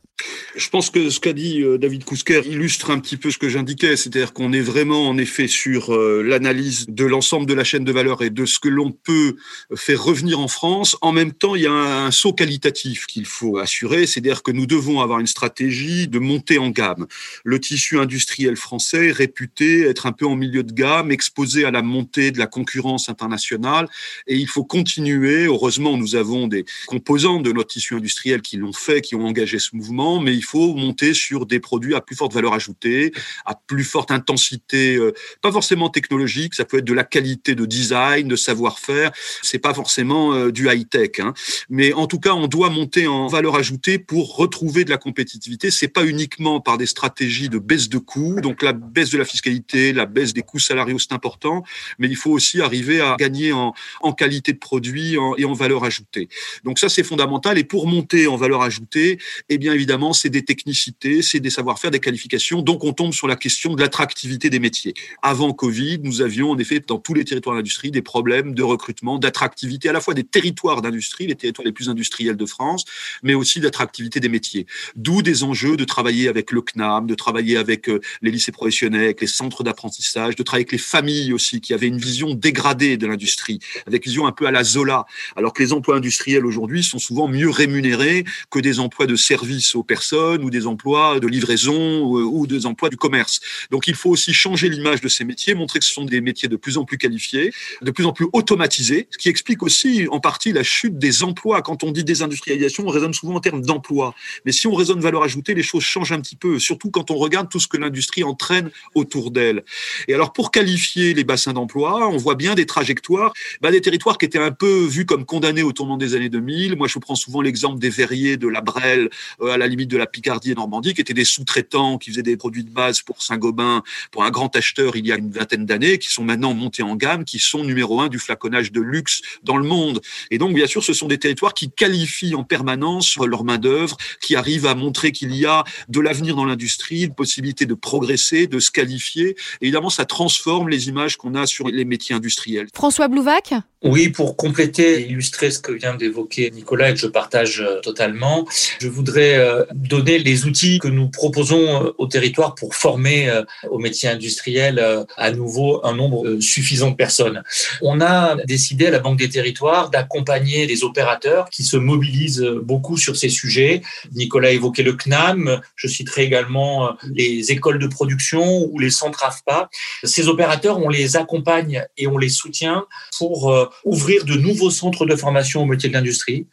Je 0.55 0.69
pense 0.69 0.89
que 0.89 1.11
ce 1.11 1.19
qu'a 1.19 1.33
dit 1.33 1.61
euh, 1.61 1.77
David 1.77 2.03
Kousker 2.03 2.41
illustre 2.47 2.89
un 2.89 2.97
petit 2.97 3.17
peu 3.17 3.29
ce 3.29 3.37
que 3.37 3.47
j'indiquais, 3.47 3.95
c'est-à-dire 3.95 4.33
qu'on 4.33 4.51
est 4.51 4.61
vraiment 4.61 5.07
en 5.07 5.17
effet 5.19 5.47
sur 5.47 5.93
euh, 5.93 6.23
l'analyse 6.23 6.87
de 6.87 7.05
l'ensemble 7.05 7.45
de 7.45 7.53
la 7.53 7.63
chaîne 7.63 7.83
de 7.83 7.91
valeur 7.91 8.23
et 8.23 8.31
de 8.31 8.45
ce 8.45 8.57
que 8.59 8.67
l'on 8.67 8.91
peut 8.91 9.35
faire 9.75 10.03
revenir 10.03 10.39
en 10.39 10.47
France. 10.47 10.97
En 11.01 11.11
même 11.11 11.31
temps, 11.31 11.53
il 11.53 11.61
y 11.61 11.67
a 11.67 11.71
un, 11.71 12.09
saut 12.09 12.33
qualitatif 12.33 13.05
qu'il 13.05 13.27
faut 13.27 13.57
assurer, 13.59 14.07
c'est-à-dire 14.07 14.41
que 14.41 14.51
nous 14.51 14.65
devons 14.65 14.99
avoir 15.01 15.19
une 15.19 15.27
stratégie 15.27 16.07
de 16.07 16.17
montée 16.17 16.57
en 16.57 16.71
gamme. 16.71 17.05
Le 17.43 17.59
tissu 17.59 17.99
industriel 17.99 18.55
français 18.55 19.09
est 19.09 19.11
réputé 19.11 19.81
être 19.81 20.07
un 20.07 20.11
peu 20.11 20.25
en 20.25 20.35
milieu 20.35 20.63
de 20.63 20.73
gamme, 20.73 21.11
exposé 21.11 21.65
à 21.65 21.71
la 21.71 21.83
montée 21.83 22.31
de 22.31 22.39
la 22.39 22.47
concurrence 22.47 23.09
internationale, 23.09 23.87
et 24.25 24.35
il 24.35 24.47
faut 24.47 24.63
continuer. 24.63 25.45
Heureusement, 25.45 25.97
nous 25.97 26.15
avons 26.15 26.47
des 26.47 26.65
composants 26.87 27.39
de 27.39 27.51
notre 27.51 27.69
tissu 27.69 27.93
industriel 27.93 28.41
qui 28.41 28.57
l'ont 28.57 28.73
fait, 28.73 29.01
qui 29.01 29.13
ont 29.13 29.25
engagé 29.25 29.59
ce 29.59 29.75
mouvement 29.75 30.06
mais 30.21 30.33
il 30.35 30.43
faut 30.43 30.73
monter 30.73 31.13
sur 31.13 31.45
des 31.45 31.59
produits 31.59 31.95
à 31.95 32.01
plus 32.01 32.15
forte 32.15 32.33
valeur 32.33 32.53
ajoutée, 32.53 33.11
à 33.45 33.55
plus 33.55 33.83
forte 33.83 34.11
intensité, 34.11 34.95
euh, 34.95 35.13
pas 35.41 35.51
forcément 35.51 35.89
technologique, 35.89 36.53
ça 36.55 36.65
peut 36.65 36.77
être 36.79 36.85
de 36.85 36.93
la 36.93 37.03
qualité 37.03 37.55
de 37.55 37.65
design, 37.65 38.27
de 38.27 38.35
savoir-faire, 38.35 39.11
c'est 39.41 39.59
pas 39.59 39.73
forcément 39.73 40.33
euh, 40.33 40.51
du 40.51 40.69
high-tech, 40.69 41.19
hein. 41.19 41.33
mais 41.69 41.93
en 41.93 42.07
tout 42.07 42.19
cas, 42.19 42.33
on 42.33 42.47
doit 42.47 42.69
monter 42.69 43.07
en 43.07 43.27
valeur 43.27 43.55
ajoutée 43.55 43.99
pour 43.99 44.35
retrouver 44.35 44.85
de 44.85 44.89
la 44.89 44.97
compétitivité. 44.97 45.71
C'est 45.71 45.87
pas 45.87 46.05
uniquement 46.05 46.59
par 46.61 46.77
des 46.77 46.85
stratégies 46.85 47.49
de 47.49 47.59
baisse 47.59 47.89
de 47.89 47.97
coûts, 47.97 48.41
donc 48.41 48.61
la 48.61 48.73
baisse 48.73 49.09
de 49.09 49.17
la 49.17 49.25
fiscalité, 49.25 49.93
la 49.93 50.05
baisse 50.05 50.33
des 50.33 50.41
coûts 50.41 50.59
salariaux, 50.59 50.99
c'est 50.99 51.13
important, 51.13 51.63
mais 51.99 52.07
il 52.07 52.15
faut 52.15 52.31
aussi 52.31 52.61
arriver 52.61 53.01
à 53.01 53.15
gagner 53.19 53.51
en, 53.51 53.73
en 54.01 54.13
qualité 54.13 54.53
de 54.53 54.59
produit 54.59 55.17
et 55.37 55.45
en 55.45 55.53
valeur 55.53 55.83
ajoutée. 55.83 56.29
Donc 56.63 56.79
ça, 56.79 56.89
c'est 56.89 57.03
fondamental. 57.03 57.57
Et 57.57 57.63
pour 57.63 57.87
monter 57.87 58.27
en 58.27 58.35
valeur 58.37 58.61
ajoutée, 58.61 59.19
eh 59.49 59.57
bien 59.57 59.73
évidemment, 59.73 59.96
c'est 60.13 60.29
des 60.29 60.43
technicités, 60.43 61.21
c'est 61.21 61.39
des 61.39 61.49
savoir-faire, 61.49 61.91
des 61.91 61.99
qualifications. 61.99 62.61
Donc, 62.61 62.83
on 62.83 62.93
tombe 62.93 63.13
sur 63.13 63.27
la 63.27 63.35
question 63.35 63.73
de 63.73 63.81
l'attractivité 63.81 64.49
des 64.49 64.59
métiers. 64.59 64.93
Avant 65.21 65.53
Covid, 65.53 65.99
nous 66.03 66.21
avions 66.21 66.51
en 66.51 66.57
effet 66.57 66.81
dans 66.85 66.99
tous 66.99 67.13
les 67.13 67.25
territoires 67.25 67.55
d'industrie 67.55 67.91
des 67.91 68.01
problèmes 68.01 68.53
de 68.53 68.63
recrutement, 68.63 69.19
d'attractivité 69.19 69.89
à 69.89 69.93
la 69.93 70.01
fois 70.01 70.13
des 70.13 70.23
territoires 70.23 70.81
d'industrie, 70.81 71.27
les 71.27 71.35
territoires 71.35 71.65
les 71.65 71.71
plus 71.71 71.89
industriels 71.89 72.37
de 72.37 72.45
France, 72.45 72.85
mais 73.23 73.33
aussi 73.33 73.59
d'attractivité 73.59 74.19
des 74.19 74.29
métiers. 74.29 74.65
D'où 74.95 75.21
des 75.21 75.43
enjeux 75.43 75.77
de 75.77 75.83
travailler 75.83 76.27
avec 76.27 76.51
le 76.51 76.61
CNAM, 76.61 77.07
de 77.07 77.15
travailler 77.15 77.57
avec 77.57 77.89
euh, 77.89 77.99
les 78.21 78.31
lycées 78.31 78.51
professionnels, 78.51 79.03
avec 79.03 79.21
les 79.21 79.27
centres 79.27 79.63
d'apprentissage, 79.63 80.35
de 80.35 80.43
travailler 80.43 80.63
avec 80.63 80.71
les 80.71 80.77
familles 80.77 81.33
aussi 81.33 81.61
qui 81.61 81.73
avaient 81.73 81.87
une 81.87 81.97
vision 81.97 82.33
dégradée 82.33 82.97
de 82.97 83.07
l'industrie, 83.07 83.59
avec 83.85 84.05
une 84.05 84.11
vision 84.11 84.27
un 84.27 84.31
peu 84.31 84.47
à 84.47 84.51
la 84.51 84.63
Zola, 84.63 85.05
alors 85.35 85.53
que 85.53 85.63
les 85.63 85.73
emplois 85.73 85.97
industriels 85.97 86.45
aujourd'hui 86.45 86.83
sont 86.83 86.99
souvent 86.99 87.27
mieux 87.27 87.49
rémunérés 87.49 88.23
que 88.49 88.59
des 88.59 88.79
emplois 88.79 89.05
de 89.05 89.15
service 89.15 89.75
aux 89.75 89.83
personnes 89.87 90.43
ou 90.43 90.49
des 90.49 90.67
emplois 90.67 91.19
de 91.19 91.27
livraison 91.27 92.03
ou, 92.03 92.45
des 92.47 92.65
emplois 92.65 92.89
du 92.89 92.97
commerce. 92.97 93.39
Donc 93.71 93.87
il 93.87 93.95
faut 93.95 94.09
aussi 94.09 94.33
changer 94.33 94.69
l'image 94.69 95.01
de 95.01 95.07
ces 95.07 95.25
métiers, 95.25 95.55
montrer 95.55 95.79
que 95.79 95.85
ce 95.85 95.93
sont 95.93 96.05
des 96.05 96.21
métiers 96.21 96.47
de 96.49 96.55
plus 96.55 96.77
en 96.77 96.85
plus 96.85 96.97
qualifiés, 96.97 97.53
de 97.81 97.91
plus 97.91 98.05
en 98.05 98.13
plus 98.13 98.27
automatisés, 98.33 99.07
ce 99.09 99.17
qui 99.17 99.29
explique 99.29 99.63
aussi 99.63 100.07
en 100.11 100.19
partie 100.19 100.51
la 100.53 100.63
chute 100.63 100.97
des 100.97 101.23
emplois. 101.23 101.61
Quand 101.61 101.83
on 101.83 101.91
dit 101.91 102.03
désindustrialisation, 102.03 102.85
on 102.85 102.91
raisonne 102.91 103.13
souvent 103.13 103.35
en 103.35 103.39
termes 103.39 103.61
d'emploi. 103.61 104.13
Mais 104.45 104.51
si 104.51 104.67
on 104.67 104.73
raisonne 104.75 104.99
valeur 104.99 105.23
ajoutée, 105.23 105.53
les 105.53 105.63
choses 105.63 105.83
changent 105.83 106.11
un 106.11 106.21
petit 106.21 106.35
peu, 106.35 106.59
surtout 106.59 106.91
quand 106.91 107.11
on 107.11 107.15
regarde 107.15 107.49
tout 107.49 107.59
ce 107.59 107.67
que 107.67 107.77
l'industrie 107.77 108.23
entraîne 108.23 108.69
autour 108.95 109.31
d'elle. 109.31 109.63
Et 110.07 110.13
alors 110.13 110.33
pour 110.33 110.51
qualifier 110.51 111.13
les 111.13 111.23
bassins 111.23 111.53
d'emploi, 111.53 112.07
on 112.09 112.17
voit 112.17 112.35
bien 112.35 112.55
des 112.55 112.65
trajectoires, 112.65 113.33
bah, 113.61 113.71
des 113.71 113.81
territoires 113.81 114.17
qui 114.17 114.25
étaient 114.25 114.37
un 114.39 114.51
peu 114.51 114.85
vus 114.85 115.05
comme 115.05 115.25
condamnés 115.25 115.63
au 115.63 115.71
tournant 115.71 115.97
des 115.97 116.15
années 116.15 116.29
2000. 116.29 116.75
Moi, 116.75 116.87
je 116.87 116.99
prends 116.99 117.15
souvent 117.15 117.41
l'exemple 117.41 117.79
des 117.79 117.89
verriers 117.89 118.37
de 118.37 118.47
la 118.47 118.61
Brelle 118.61 119.09
euh, 119.41 119.51
à 119.51 119.57
la 119.57 119.67
limite 119.77 119.91
de 119.91 119.97
la 119.97 120.07
Picardie 120.07 120.51
et 120.51 120.55
Normandie, 120.55 120.93
qui 120.95 121.01
étaient 121.01 121.13
des 121.13 121.25
sous-traitants 121.25 121.99
qui 121.99 122.09
faisaient 122.09 122.23
des 122.23 122.35
produits 122.35 122.63
de 122.63 122.71
base 122.71 123.01
pour 123.01 123.21
Saint-Gobain, 123.21 123.83
pour 124.11 124.23
un 124.23 124.31
grand 124.31 124.53
acheteur 124.55 124.95
il 124.95 125.05
y 125.05 125.11
a 125.11 125.17
une 125.17 125.29
vingtaine 125.29 125.65
d'années, 125.65 125.99
qui 125.99 126.11
sont 126.11 126.23
maintenant 126.23 126.53
montés 126.53 126.83
en 126.83 126.95
gamme, 126.95 127.23
qui 127.23 127.39
sont 127.39 127.63
numéro 127.63 128.01
un 128.01 128.07
du 128.07 128.17
flaconnage 128.17 128.71
de 128.71 128.81
luxe 128.81 129.21
dans 129.43 129.57
le 129.57 129.67
monde. 129.67 130.01
Et 130.31 130.39
donc, 130.39 130.53
bien 130.55 130.67
sûr, 130.67 130.83
ce 130.83 130.93
sont 130.93 131.07
des 131.07 131.19
territoires 131.19 131.53
qui 131.53 131.69
qualifient 131.69 132.33
en 132.33 132.43
permanence 132.43 133.17
leur 133.17 133.43
main-d'œuvre, 133.43 133.97
qui 134.21 134.35
arrivent 134.35 134.65
à 134.65 134.73
montrer 134.73 135.11
qu'il 135.11 135.35
y 135.35 135.45
a 135.45 135.63
de 135.89 135.99
l'avenir 135.99 136.35
dans 136.35 136.45
l'industrie, 136.45 137.03
une 137.03 137.13
possibilité 137.13 137.65
de 137.65 137.73
progresser, 137.75 138.47
de 138.47 138.59
se 138.59 138.71
qualifier. 138.71 139.35
Et 139.61 139.65
évidemment, 139.67 139.89
ça 139.89 140.05
transforme 140.05 140.69
les 140.69 140.87
images 140.87 141.17
qu'on 141.17 141.35
a 141.35 141.45
sur 141.45 141.67
les 141.67 141.85
métiers 141.85 142.15
industriels. 142.15 142.67
François 142.73 143.07
Blouvac? 143.07 143.53
Oui, 143.83 144.09
pour 144.09 144.37
compléter 144.37 145.01
et 145.01 145.07
illustrer 145.07 145.51
ce 145.51 145.59
que 145.59 145.71
vient 145.71 145.93
d'évoquer 145.93 146.49
Nicolas 146.49 146.89
et 146.89 146.93
que 146.95 146.99
je 146.99 147.05
partage 147.05 147.61
euh, 147.61 147.79
totalement, 147.81 148.47
je 148.79 148.87
voudrais 148.87 149.37
euh, 149.37 149.63
donner 149.73 150.19
les 150.19 150.45
outils 150.45 150.79
que 150.79 150.87
nous 150.87 151.09
proposons 151.09 151.83
euh, 151.85 151.91
au 151.97 152.07
territoire 152.07 152.55
pour 152.55 152.75
former 152.75 153.29
au 153.69 153.79
métier 153.79 154.09
industriel 154.09 155.05
à 155.17 155.31
nouveau 155.31 155.85
un 155.85 155.95
nombre 155.95 156.39
suffisant 156.39 156.91
de 156.91 156.95
personnes. 156.95 157.43
On 157.81 158.01
a 158.01 158.35
décidé 158.45 158.87
à 158.87 158.91
la 158.91 158.99
Banque 158.99 159.17
des 159.17 159.29
territoires 159.29 159.89
d'accompagner 159.89 160.65
les 160.65 160.83
opérateurs 160.83 161.49
qui 161.49 161.63
se 161.63 161.77
mobilisent 161.77 162.45
beaucoup 162.63 162.97
sur 162.97 163.15
ces 163.15 163.29
sujets. 163.29 163.81
Nicolas 164.13 164.49
a 164.49 164.51
évoqué 164.51 164.83
le 164.83 164.93
CNAM, 164.93 165.61
je 165.75 165.87
citerai 165.87 166.23
également 166.23 166.95
les 167.13 167.51
écoles 167.51 167.79
de 167.79 167.87
production 167.87 168.65
ou 168.71 168.79
les 168.79 168.89
centres 168.89 169.23
AFPA. 169.23 169.69
Ces 170.03 170.27
opérateurs, 170.27 170.79
on 170.79 170.89
les 170.89 171.15
accompagne 171.17 171.85
et 171.97 172.07
on 172.07 172.17
les 172.17 172.29
soutient 172.29 172.85
pour 173.17 173.53
ouvrir 173.85 174.25
de 174.25 174.35
nouveaux 174.35 174.71
centres 174.71 175.05
de 175.05 175.15
formation 175.15 175.63
au 175.63 175.65
métier 175.65 175.89
de 175.89 175.93
l'industrie. 175.93 176.47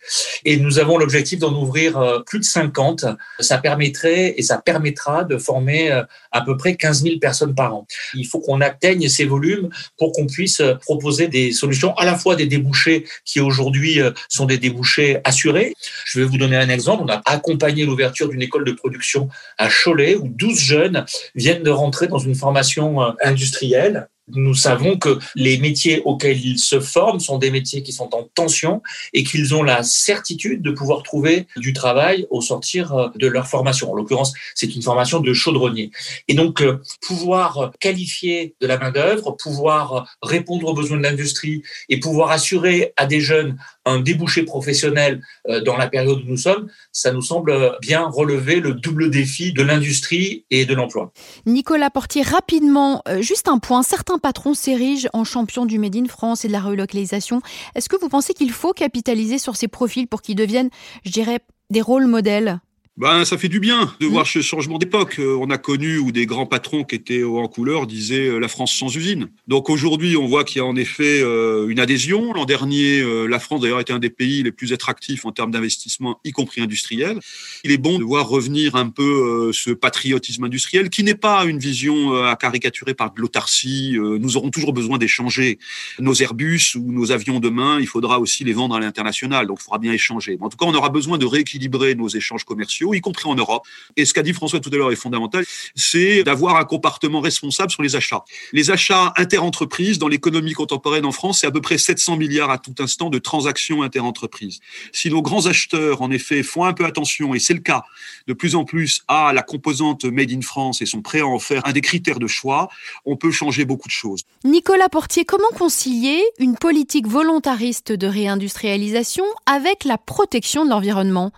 Et 0.45 0.57
nous 0.57 0.79
avons 0.79 0.99
l'objectif 0.99 1.39
d'en 1.39 1.55
ouvrir 1.55 1.99
euh, 1.99 2.21
plus 2.21 2.39
de 2.39 2.45
50. 2.45 3.04
Ça 3.41 3.59
permettrait 3.59 4.35
et 4.37 4.43
ça 4.43 4.59
permettra 4.59 5.25
de 5.25 5.39
former 5.39 5.91
euh, 5.91 6.03
à 6.33 6.43
peu 6.43 6.57
près 6.57 6.77
15 6.77 7.03
000 7.03 7.19
personnes 7.19 7.55
par 7.55 7.75
an. 7.75 7.87
Il 8.15 8.27
faut 8.27 8.41
qu'on 8.41 8.61
atteigne 8.61 9.09
ces 9.09 9.25
volumes 9.25 9.69
pour 9.99 10.13
qu'on 10.13 10.27
puisse 10.27 10.61
euh, 10.61 10.75
proposer 10.75 11.29
des 11.29 11.53
solutions, 11.53 11.95
à 11.97 12.05
la 12.05 12.17
fois 12.17 12.37
des 12.37 12.47
débouchés 12.47 13.05
qui 13.25 13.41
aujourd'hui 13.41 14.01
sont 14.29 14.47
des 14.47 14.59
débouchés 14.59 15.19
assurés. 15.25 15.75
Je 16.05 16.21
vais 16.21 16.27
vous 16.27 16.39
donner 16.39 16.57
un 16.57 16.69
exemple. 16.69 17.05
On 17.05 17.09
a 17.09 17.23
accompagné 17.27 17.85
l'ouverture 17.85 18.29
d'une 18.29 18.43
école 18.43 18.65
de 18.65 18.73
production 18.73 19.29
à 19.59 19.69
Cholet 19.69 20.17
où 20.17 20.29
12 20.29 20.59
jeunes 20.59 21.05
viennent 21.35 21.63
de 21.63 21.71
rentrer 21.71 22.07
dans 22.07 22.19
une 22.19 22.35
formation 22.35 23.01
industrielle 23.23 24.09
nous 24.29 24.55
savons 24.55 24.97
que 24.97 25.19
les 25.35 25.59
métiers 25.59 26.03
auxquels 26.05 26.45
ils 26.45 26.59
se 26.59 26.81
forment 26.81 27.21
sont 27.21 27.39
des 27.39 27.51
métiers 27.51 27.83
qui 27.83 27.93
sont 27.93 28.15
en 28.15 28.23
tension 28.35 28.83
et 29.13 29.23
qu'ils 29.23 29.55
ont 29.55 29.63
la 29.63 29.83
certitude 29.83 30.63
de 30.63 30.71
pouvoir 30.71 31.03
trouver 31.03 31.47
du 31.57 31.73
travail 31.73 32.27
au 32.31 32.41
sortir 32.41 32.95
euh, 32.95 33.09
de 33.17 33.27
leur 33.27 33.47
formation. 33.47 33.93
En 33.93 33.95
l'occurrence, 33.95 34.33
c'est 34.55 34.75
une 34.75 34.83
formation 34.83 35.21
de 35.21 35.33
chaudronnier. 35.33 35.91
Et 36.29 36.35
donc, 36.35 36.63
euh, 36.63 36.81
pouvoir 37.03 37.73
qualifier 37.81 38.55
de 38.61 38.67
la 38.67 38.79
main-d'œuvre, 38.79 39.33
pouvoir 39.33 40.17
répondre 40.23 40.69
aux 40.69 40.75
besoins 40.75 40.97
de 40.97 41.03
l'industrie 41.03 41.63
et 41.89 42.01
pouvoir 42.01 42.31
assurer 42.31 42.93
à 42.97 43.07
des 43.07 43.21
jeunes 43.21 43.59
un 43.85 44.01
débouché 44.01 44.43
professionnel 44.43 45.21
euh, 45.49 45.61
dans 45.63 45.77
la 45.77 45.89
période 45.89 46.19
où 46.19 46.29
nous 46.29 46.37
sommes, 46.37 46.69
ça 46.93 47.13
nous 47.13 47.23
semble 47.23 47.77
bien 47.81 48.07
relever 48.07 48.61
le 48.61 48.75
double 48.75 49.11
défi 49.11 49.53
de 49.53 49.63
l'industrie 49.63 50.45
et 50.51 50.65
de 50.65 50.75
l'emploi. 50.75 51.13
Nicolas 51.47 51.91
Portier, 51.91 52.23
rapidement, 52.23 53.03
juste 53.21 53.49
un 53.49 53.59
point. 53.59 53.83
Certains 53.83 54.19
patron 54.19 54.55
s'érige 54.55 55.09
en 55.13 55.25
champion 55.25 55.67
du 55.67 55.79
Made 55.79 55.97
in 55.97 56.07
France 56.07 56.45
et 56.45 56.49
de 56.49 56.53
la 56.53 56.61
relocalisation. 56.61 57.43
Est-ce 57.75 57.89
que 57.89 57.97
vous 57.97 58.09
pensez 58.09 58.35
qu'il 58.35 58.53
faut 58.53 58.73
capitaliser 58.73 59.39
sur 59.39 59.57
ces 59.57 59.69
profils 59.69 60.07
pour 60.07 60.23
qu'ils 60.23 60.37
deviennent, 60.37 60.71
je 61.05 61.11
dirais, 61.11 61.41
des 61.71 61.81
rôles 61.81 62.07
modèles? 62.07 62.61
Ben, 62.97 63.25
ça 63.25 63.37
fait 63.37 63.49
du 63.49 63.59
bien 63.59 63.93
de 63.99 64.07
mm. 64.07 64.11
voir 64.11 64.25
ce 64.25 64.41
changement 64.41 64.79
d'époque. 64.79 65.17
Euh, 65.19 65.37
on 65.41 65.51
a 65.51 65.59
connu 65.59 65.99
où 65.99 66.13
des 66.13 66.27
grands 66.27 66.47
patrons 66.47 66.85
qui 66.85 66.95
étaient 66.95 67.25
en 67.25 67.49
couleur 67.49 67.89
disaient 67.89 68.29
euh, 68.29 68.39
la 68.39 68.47
France 68.47 68.73
sans 68.73 68.95
usine. 68.95 69.31
Donc 69.49 69.69
aujourd'hui, 69.69 70.17
on 70.17 70.27
voit 70.27 70.45
qu'il 70.45 70.59
y 70.59 70.61
a 70.61 70.65
en 70.65 70.77
effet 70.77 71.21
euh, 71.21 71.67
une 71.69 71.81
adhésion. 71.81 72.33
L'an 72.33 72.45
dernier, 72.45 73.03
la 73.29 73.41
France 73.41 73.63
d'ailleurs 73.63 73.81
était 73.81 73.93
un 73.93 73.99
des 73.99 74.11
pays 74.11 74.45
les 74.45 74.53
plus 74.53 74.73
attractifs 74.73 75.25
en 75.25 75.33
termes 75.33 75.51
d'investissement, 75.51 76.21
y 76.25 76.31
compris 76.31 76.61
industriel. 76.61 77.19
Il 77.65 77.73
est 77.73 77.79
bon 77.79 77.99
de 77.99 78.05
voir 78.05 78.29
revenir 78.29 78.77
un 78.77 78.89
peu 78.89 79.51
ce 79.53 79.71
patriotisme 79.71 80.45
industriel 80.45 80.89
qui 80.89 81.03
n'est 81.03 81.15
pas 81.15 81.45
une 81.45 81.59
vision 81.59 82.15
à 82.25 82.37
caricaturer 82.37 82.95
par 82.95 83.13
de 83.13 83.21
l'autarcie. 83.21 83.97
Nous 83.99 84.37
aurons 84.37 84.51
toujours 84.51 84.73
besoin 84.73 84.99
d'échanger 84.99 85.59
nos 85.99 86.15
Airbus 86.15 86.77
ou 86.77 86.93
nos 86.93 87.13
avions 87.13 87.41
demain. 87.41 87.79
Il 87.81 87.87
faudra 87.87 88.21
aussi 88.21 88.45
les 88.45 88.53
vendre 88.53 88.75
à 88.75 88.81
l'international. 88.81 89.47
Donc 89.47 89.59
il 89.61 89.65
faudra 89.65 89.79
bien 89.79 89.93
échanger. 89.93 90.39
en 90.41 90.49
tout 90.49 90.57
cas, 90.57 90.67
on 90.67 90.75
aura 90.75 90.91
besoin 90.91 91.19
de 91.19 91.27
rééquilibrer 91.27 91.95
nos 91.95 92.09
échanges 92.09 92.45
commerciaux 92.45 92.84
y 92.93 93.01
compris 93.01 93.29
en 93.29 93.35
Europe. 93.35 93.65
Et 93.97 94.05
ce 94.05 94.13
qu'a 94.13 94.23
dit 94.23 94.33
François 94.33 94.61
tout 94.61 94.71
à 94.73 94.77
l'heure 94.77 94.93
est 94.93 94.97
fondamental, 94.97 95.45
c'est 95.75 96.25
d'avoir 96.25 96.57
un 96.57 96.65
comportement 96.65 97.21
responsable 97.21 97.71
sur 97.71 97.83
les 97.83 97.97
achats. 97.97 98.25
Les 98.53 98.71
achats 98.71 99.13
interentreprises 99.17 99.99
dans 99.99 100.09
l'économie 100.09 100.53
contemporaine 100.53 101.07
en 101.07 101.13
France, 101.13 101.41
c'est 101.41 101.47
à 101.47 101.51
peu 101.51 101.61
près 101.61 101.79
700 101.79 102.17
milliards 102.17 102.51
à 102.51 102.59
tout 102.59 102.75
instant 102.81 103.09
de 103.09 103.19
transactions 103.19 103.83
interentreprises. 103.83 104.61
Si 104.93 105.09
nos 105.09 105.23
grands 105.23 105.47
acheteurs, 105.47 106.03
en 106.03 106.11
effet, 106.11 106.43
font 106.43 106.65
un 106.65 106.73
peu 106.73 106.85
attention, 106.85 107.35
et 107.35 107.39
c'est 107.39 107.55
le 107.55 107.61
cas 107.61 107.85
de 108.27 108.33
plus 108.33 108.55
en 108.55 108.65
plus, 108.65 109.03
à 109.09 109.33
la 109.33 109.43
composante 109.43 110.05
Made 110.05 110.33
in 110.33 110.41
France 110.41 110.83
et 110.83 110.87
sont 110.87 111.03
prêts 111.03 111.21
à 111.21 111.27
en 111.27 111.39
faire 111.39 111.67
un 111.67 111.73
des 111.73 111.81
critères 111.81 112.19
de 112.19 112.27
choix, 112.27 112.69
on 113.05 113.17
peut 113.17 113.31
changer 113.31 113.65
beaucoup 113.65 113.89
de 113.89 113.93
choses. 113.93 114.23
Nicolas 114.45 114.89
Portier, 114.89 115.25
comment 115.25 115.49
concilier 115.57 116.23
une 116.39 116.57
politique 116.57 117.07
volontariste 117.07 117.93
de 117.93 118.07
réindustrialisation 118.07 119.25
avec 119.47 119.85
la 119.85 119.99
protection 119.99 120.65
de 120.65 120.71
l'environnement? 120.71 121.33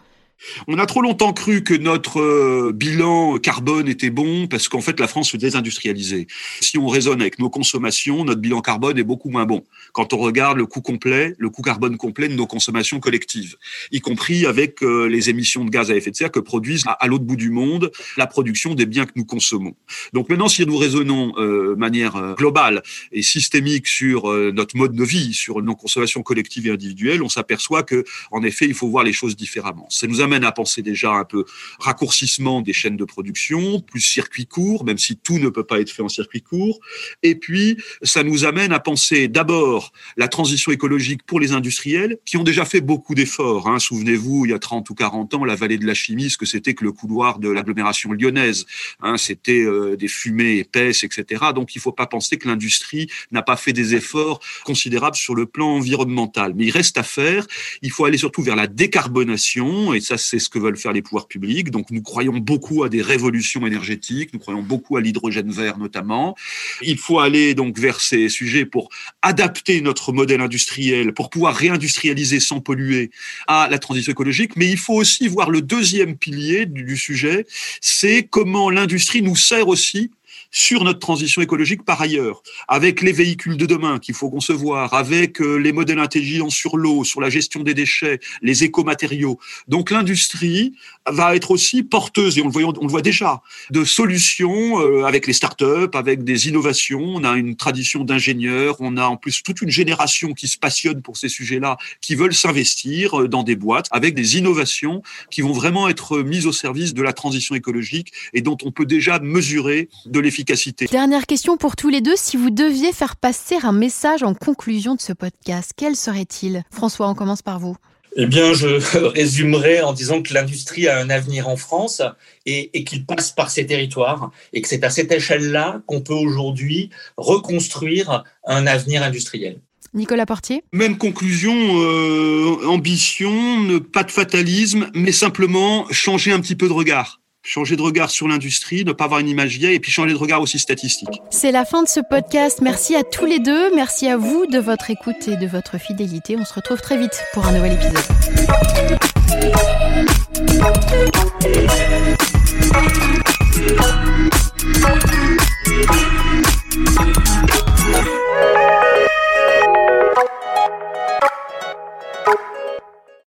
On 0.68 0.78
a 0.78 0.86
trop 0.86 1.00
longtemps 1.00 1.32
cru 1.32 1.64
que 1.64 1.74
notre 1.74 2.20
euh, 2.20 2.72
bilan 2.72 3.38
carbone 3.38 3.88
était 3.88 4.10
bon 4.10 4.46
parce 4.46 4.68
qu'en 4.68 4.80
fait 4.80 5.00
la 5.00 5.08
France 5.08 5.30
se 5.30 5.36
désindustrialisait. 5.36 6.26
Si 6.60 6.78
on 6.78 6.88
raisonne 6.88 7.20
avec 7.20 7.38
nos 7.38 7.48
consommations, 7.48 8.24
notre 8.24 8.40
bilan 8.40 8.60
carbone 8.60 8.98
est 8.98 9.04
beaucoup 9.04 9.30
moins 9.30 9.46
bon 9.46 9.64
quand 9.92 10.12
on 10.12 10.18
regarde 10.18 10.58
le 10.58 10.66
coût 10.66 10.82
complet, 10.82 11.34
le 11.38 11.48
coût 11.48 11.62
carbone 11.62 11.96
complet 11.96 12.28
de 12.28 12.34
nos 12.34 12.46
consommations 12.46 13.00
collectives, 13.00 13.56
y 13.92 14.00
compris 14.00 14.46
avec 14.46 14.82
euh, 14.82 15.06
les 15.06 15.30
émissions 15.30 15.64
de 15.64 15.70
gaz 15.70 15.90
à 15.90 15.96
effet 15.96 16.10
de 16.10 16.16
serre 16.16 16.30
que 16.30 16.40
produisent 16.40 16.84
à, 16.86 17.06
l'autre 17.06 17.24
bout 17.24 17.36
du 17.36 17.50
monde 17.50 17.90
la 18.16 18.26
production 18.26 18.74
des 18.74 18.86
biens 18.86 19.06
que 19.06 19.12
nous 19.16 19.24
consommons. 19.24 19.74
Donc 20.12 20.28
maintenant, 20.28 20.48
si 20.48 20.66
nous 20.66 20.76
raisonnons 20.76 21.32
euh, 21.38 21.70
de 21.70 21.74
manière 21.74 22.34
globale 22.36 22.82
et 23.12 23.22
systémique 23.22 23.86
sur 23.86 24.26
notre 24.52 24.76
mode 24.76 24.94
de 24.94 25.04
vie, 25.04 25.32
sur 25.32 25.62
nos 25.62 25.74
consommations 25.74 26.22
collectives 26.22 26.66
et 26.66 26.70
individuelles, 26.70 27.22
on 27.22 27.28
s'aperçoit 27.28 27.82
que 27.82 28.04
en 28.30 28.42
effet, 28.42 28.66
il 28.66 28.74
faut 28.74 28.88
voir 28.88 29.04
les 29.04 29.12
choses 29.12 29.36
différemment. 29.36 29.86
Ça 29.90 30.06
nous 30.06 30.20
amène 30.26 30.44
à 30.44 30.52
penser 30.52 30.82
déjà 30.82 31.12
un 31.12 31.24
peu 31.24 31.44
raccourcissement 31.78 32.60
des 32.60 32.72
chaînes 32.72 32.96
de 32.96 33.04
production, 33.04 33.80
plus 33.80 34.00
circuit 34.00 34.46
court, 34.46 34.84
même 34.84 34.98
si 34.98 35.16
tout 35.16 35.38
ne 35.38 35.48
peut 35.48 35.64
pas 35.64 35.80
être 35.80 35.90
fait 35.90 36.02
en 36.02 36.08
circuit 36.08 36.42
court. 36.42 36.78
Et 37.22 37.34
puis, 37.34 37.78
ça 38.02 38.22
nous 38.22 38.44
amène 38.44 38.72
à 38.72 38.80
penser 38.80 39.28
d'abord 39.28 39.92
la 40.16 40.28
transition 40.28 40.72
écologique 40.72 41.22
pour 41.24 41.40
les 41.40 41.52
industriels, 41.52 42.18
qui 42.24 42.36
ont 42.36 42.44
déjà 42.44 42.64
fait 42.64 42.80
beaucoup 42.80 43.14
d'efforts. 43.14 43.68
Hein. 43.68 43.78
Souvenez-vous, 43.78 44.46
il 44.46 44.50
y 44.50 44.54
a 44.54 44.58
30 44.58 44.88
ou 44.90 44.94
40 44.94 45.34
ans, 45.34 45.44
la 45.44 45.54
vallée 45.54 45.78
de 45.78 45.86
la 45.86 45.94
chimie, 45.94 46.30
ce 46.30 46.36
que 46.36 46.46
c'était 46.46 46.74
que 46.74 46.84
le 46.84 46.92
couloir 46.92 47.38
de 47.38 47.48
l'agglomération 47.48 48.12
lyonnaise. 48.12 48.66
Hein. 49.00 49.16
C'était 49.16 49.62
euh, 49.62 49.96
des 49.96 50.08
fumées 50.08 50.58
épaisses, 50.58 51.04
etc. 51.04 51.46
Donc, 51.54 51.74
il 51.74 51.78
ne 51.78 51.82
faut 51.82 51.92
pas 51.92 52.06
penser 52.06 52.36
que 52.36 52.48
l'industrie 52.48 53.08
n'a 53.30 53.42
pas 53.42 53.56
fait 53.56 53.72
des 53.72 53.94
efforts 53.94 54.40
considérables 54.64 55.16
sur 55.16 55.34
le 55.34 55.46
plan 55.46 55.68
environnemental. 55.68 56.52
Mais 56.54 56.66
il 56.66 56.70
reste 56.70 56.98
à 56.98 57.02
faire. 57.02 57.46
Il 57.82 57.90
faut 57.90 58.04
aller 58.04 58.18
surtout 58.18 58.42
vers 58.42 58.56
la 58.56 58.66
décarbonation, 58.66 59.94
et 59.94 60.00
ça, 60.00 60.15
c'est 60.16 60.38
ce 60.38 60.48
que 60.48 60.58
veulent 60.58 60.76
faire 60.76 60.92
les 60.92 61.02
pouvoirs 61.02 61.28
publics. 61.28 61.70
Donc 61.70 61.90
nous 61.90 62.02
croyons 62.02 62.38
beaucoup 62.38 62.84
à 62.84 62.88
des 62.88 63.02
révolutions 63.02 63.66
énergétiques, 63.66 64.32
nous 64.32 64.38
croyons 64.38 64.62
beaucoup 64.62 64.96
à 64.96 65.00
l'hydrogène 65.00 65.50
vert 65.50 65.78
notamment. 65.78 66.36
Il 66.82 66.98
faut 66.98 67.18
aller 67.18 67.54
donc 67.54 67.78
vers 67.78 68.00
ces 68.00 68.28
sujets 68.28 68.66
pour 68.66 68.88
adapter 69.22 69.80
notre 69.80 70.12
modèle 70.12 70.40
industriel, 70.40 71.12
pour 71.12 71.30
pouvoir 71.30 71.54
réindustrialiser 71.54 72.40
sans 72.40 72.60
polluer 72.60 73.10
à 73.46 73.68
la 73.70 73.78
transition 73.78 74.12
écologique. 74.12 74.56
Mais 74.56 74.68
il 74.68 74.78
faut 74.78 74.94
aussi 74.94 75.28
voir 75.28 75.50
le 75.50 75.62
deuxième 75.62 76.16
pilier 76.16 76.66
du, 76.66 76.84
du 76.84 76.96
sujet, 76.96 77.46
c'est 77.80 78.26
comment 78.28 78.70
l'industrie 78.70 79.22
nous 79.22 79.36
sert 79.36 79.68
aussi 79.68 80.10
sur 80.56 80.84
notre 80.84 81.00
transition 81.00 81.42
écologique 81.42 81.84
par 81.84 82.00
ailleurs, 82.00 82.42
avec 82.66 83.02
les 83.02 83.12
véhicules 83.12 83.58
de 83.58 83.66
demain 83.66 83.98
qu'il 83.98 84.14
faut 84.14 84.30
concevoir, 84.30 84.94
avec 84.94 85.42
euh, 85.42 85.56
les 85.56 85.70
modèles 85.70 85.98
intelligents 85.98 86.48
sur 86.48 86.78
l'eau, 86.78 87.04
sur 87.04 87.20
la 87.20 87.28
gestion 87.28 87.62
des 87.62 87.74
déchets, 87.74 88.20
les 88.40 88.64
écomatériaux. 88.64 89.38
Donc 89.68 89.90
l'industrie 89.90 90.72
va 91.06 91.36
être 91.36 91.50
aussi 91.50 91.82
porteuse, 91.82 92.38
et 92.38 92.40
on 92.42 92.46
le, 92.46 92.52
voit, 92.52 92.72
on 92.80 92.86
le 92.86 92.90
voit 92.90 93.02
déjà, 93.02 93.42
de 93.70 93.84
solutions 93.84 94.80
euh, 94.80 95.04
avec 95.04 95.26
les 95.26 95.34
startups, 95.34 95.92
avec 95.92 96.24
des 96.24 96.48
innovations. 96.48 97.02
On 97.02 97.24
a 97.24 97.36
une 97.36 97.56
tradition 97.56 98.02
d'ingénieurs, 98.02 98.76
on 98.80 98.96
a 98.96 99.04
en 99.04 99.18
plus 99.18 99.42
toute 99.42 99.60
une 99.60 99.70
génération 99.70 100.32
qui 100.32 100.48
se 100.48 100.56
passionne 100.56 101.02
pour 101.02 101.18
ces 101.18 101.28
sujets-là, 101.28 101.76
qui 102.00 102.14
veulent 102.14 102.34
s'investir 102.34 103.20
euh, 103.20 103.28
dans 103.28 103.42
des 103.42 103.56
boîtes 103.56 103.88
avec 103.90 104.14
des 104.14 104.38
innovations 104.38 105.02
qui 105.30 105.42
vont 105.42 105.52
vraiment 105.52 105.86
être 105.86 106.20
mises 106.20 106.46
au 106.46 106.52
service 106.52 106.94
de 106.94 107.02
la 107.02 107.12
transition 107.12 107.54
écologique 107.54 108.14
et 108.32 108.40
dont 108.40 108.56
on 108.64 108.70
peut 108.70 108.86
déjà 108.86 109.18
mesurer 109.18 109.90
de 110.06 110.18
l'efficacité 110.18 110.45
Dernière 110.90 111.26
question 111.26 111.56
pour 111.56 111.76
tous 111.76 111.88
les 111.88 112.00
deux. 112.00 112.14
Si 112.16 112.36
vous 112.36 112.50
deviez 112.50 112.92
faire 112.92 113.16
passer 113.16 113.56
un 113.62 113.72
message 113.72 114.22
en 114.22 114.34
conclusion 114.34 114.94
de 114.94 115.00
ce 115.00 115.12
podcast, 115.12 115.72
quel 115.76 115.96
serait-il? 115.96 116.62
François, 116.70 117.08
on 117.08 117.14
commence 117.14 117.42
par 117.42 117.58
vous. 117.58 117.76
Eh 118.16 118.26
bien, 118.26 118.54
je 118.54 118.66
résumerai 119.14 119.82
en 119.82 119.92
disant 119.92 120.22
que 120.22 120.32
l'industrie 120.32 120.88
a 120.88 120.98
un 120.98 121.10
avenir 121.10 121.48
en 121.48 121.56
France 121.56 122.00
et, 122.46 122.70
et 122.78 122.84
qu'il 122.84 123.04
passe 123.04 123.32
par 123.32 123.50
ces 123.50 123.66
territoires 123.66 124.30
et 124.52 124.62
que 124.62 124.68
c'est 124.68 124.84
à 124.84 124.90
cette 124.90 125.12
échelle-là 125.12 125.82
qu'on 125.86 126.00
peut 126.00 126.14
aujourd'hui 126.14 126.90
reconstruire 127.16 128.24
un 128.46 128.66
avenir 128.66 129.02
industriel. 129.02 129.60
Nicolas 129.94 130.26
Portier? 130.26 130.62
Même 130.72 130.98
conclusion, 130.98 131.54
euh, 131.54 132.66
ambition, 132.66 133.80
pas 133.92 134.04
de 134.04 134.10
fatalisme, 134.10 134.90
mais 134.94 135.12
simplement 135.12 135.86
changer 135.90 136.32
un 136.32 136.40
petit 136.40 136.56
peu 136.56 136.68
de 136.68 136.72
regard 136.72 137.20
changer 137.46 137.76
de 137.76 137.82
regard 137.82 138.10
sur 138.10 138.26
l'industrie, 138.28 138.84
ne 138.84 138.92
pas 138.92 139.04
avoir 139.04 139.20
une 139.20 139.28
image 139.28 139.56
vieille 139.56 139.76
et 139.76 139.80
puis 139.80 139.92
changer 139.92 140.12
de 140.12 140.18
regard 140.18 140.42
aussi 140.42 140.58
statistique. 140.58 141.22
C'est 141.30 141.52
la 141.52 141.64
fin 141.64 141.82
de 141.82 141.88
ce 141.88 142.00
podcast. 142.00 142.58
Merci 142.60 142.96
à 142.96 143.04
tous 143.04 143.24
les 143.24 143.38
deux. 143.38 143.74
Merci 143.74 144.08
à 144.08 144.16
vous 144.16 144.46
de 144.46 144.58
votre 144.58 144.90
écoute 144.90 145.28
et 145.28 145.36
de 145.36 145.46
votre 145.46 145.78
fidélité. 145.78 146.36
On 146.38 146.44
se 146.44 146.54
retrouve 146.54 146.80
très 146.80 146.98
vite 146.98 147.22
pour 147.32 147.46
un 147.46 147.52
nouvel 147.52 147.74
épisode. 147.74 148.02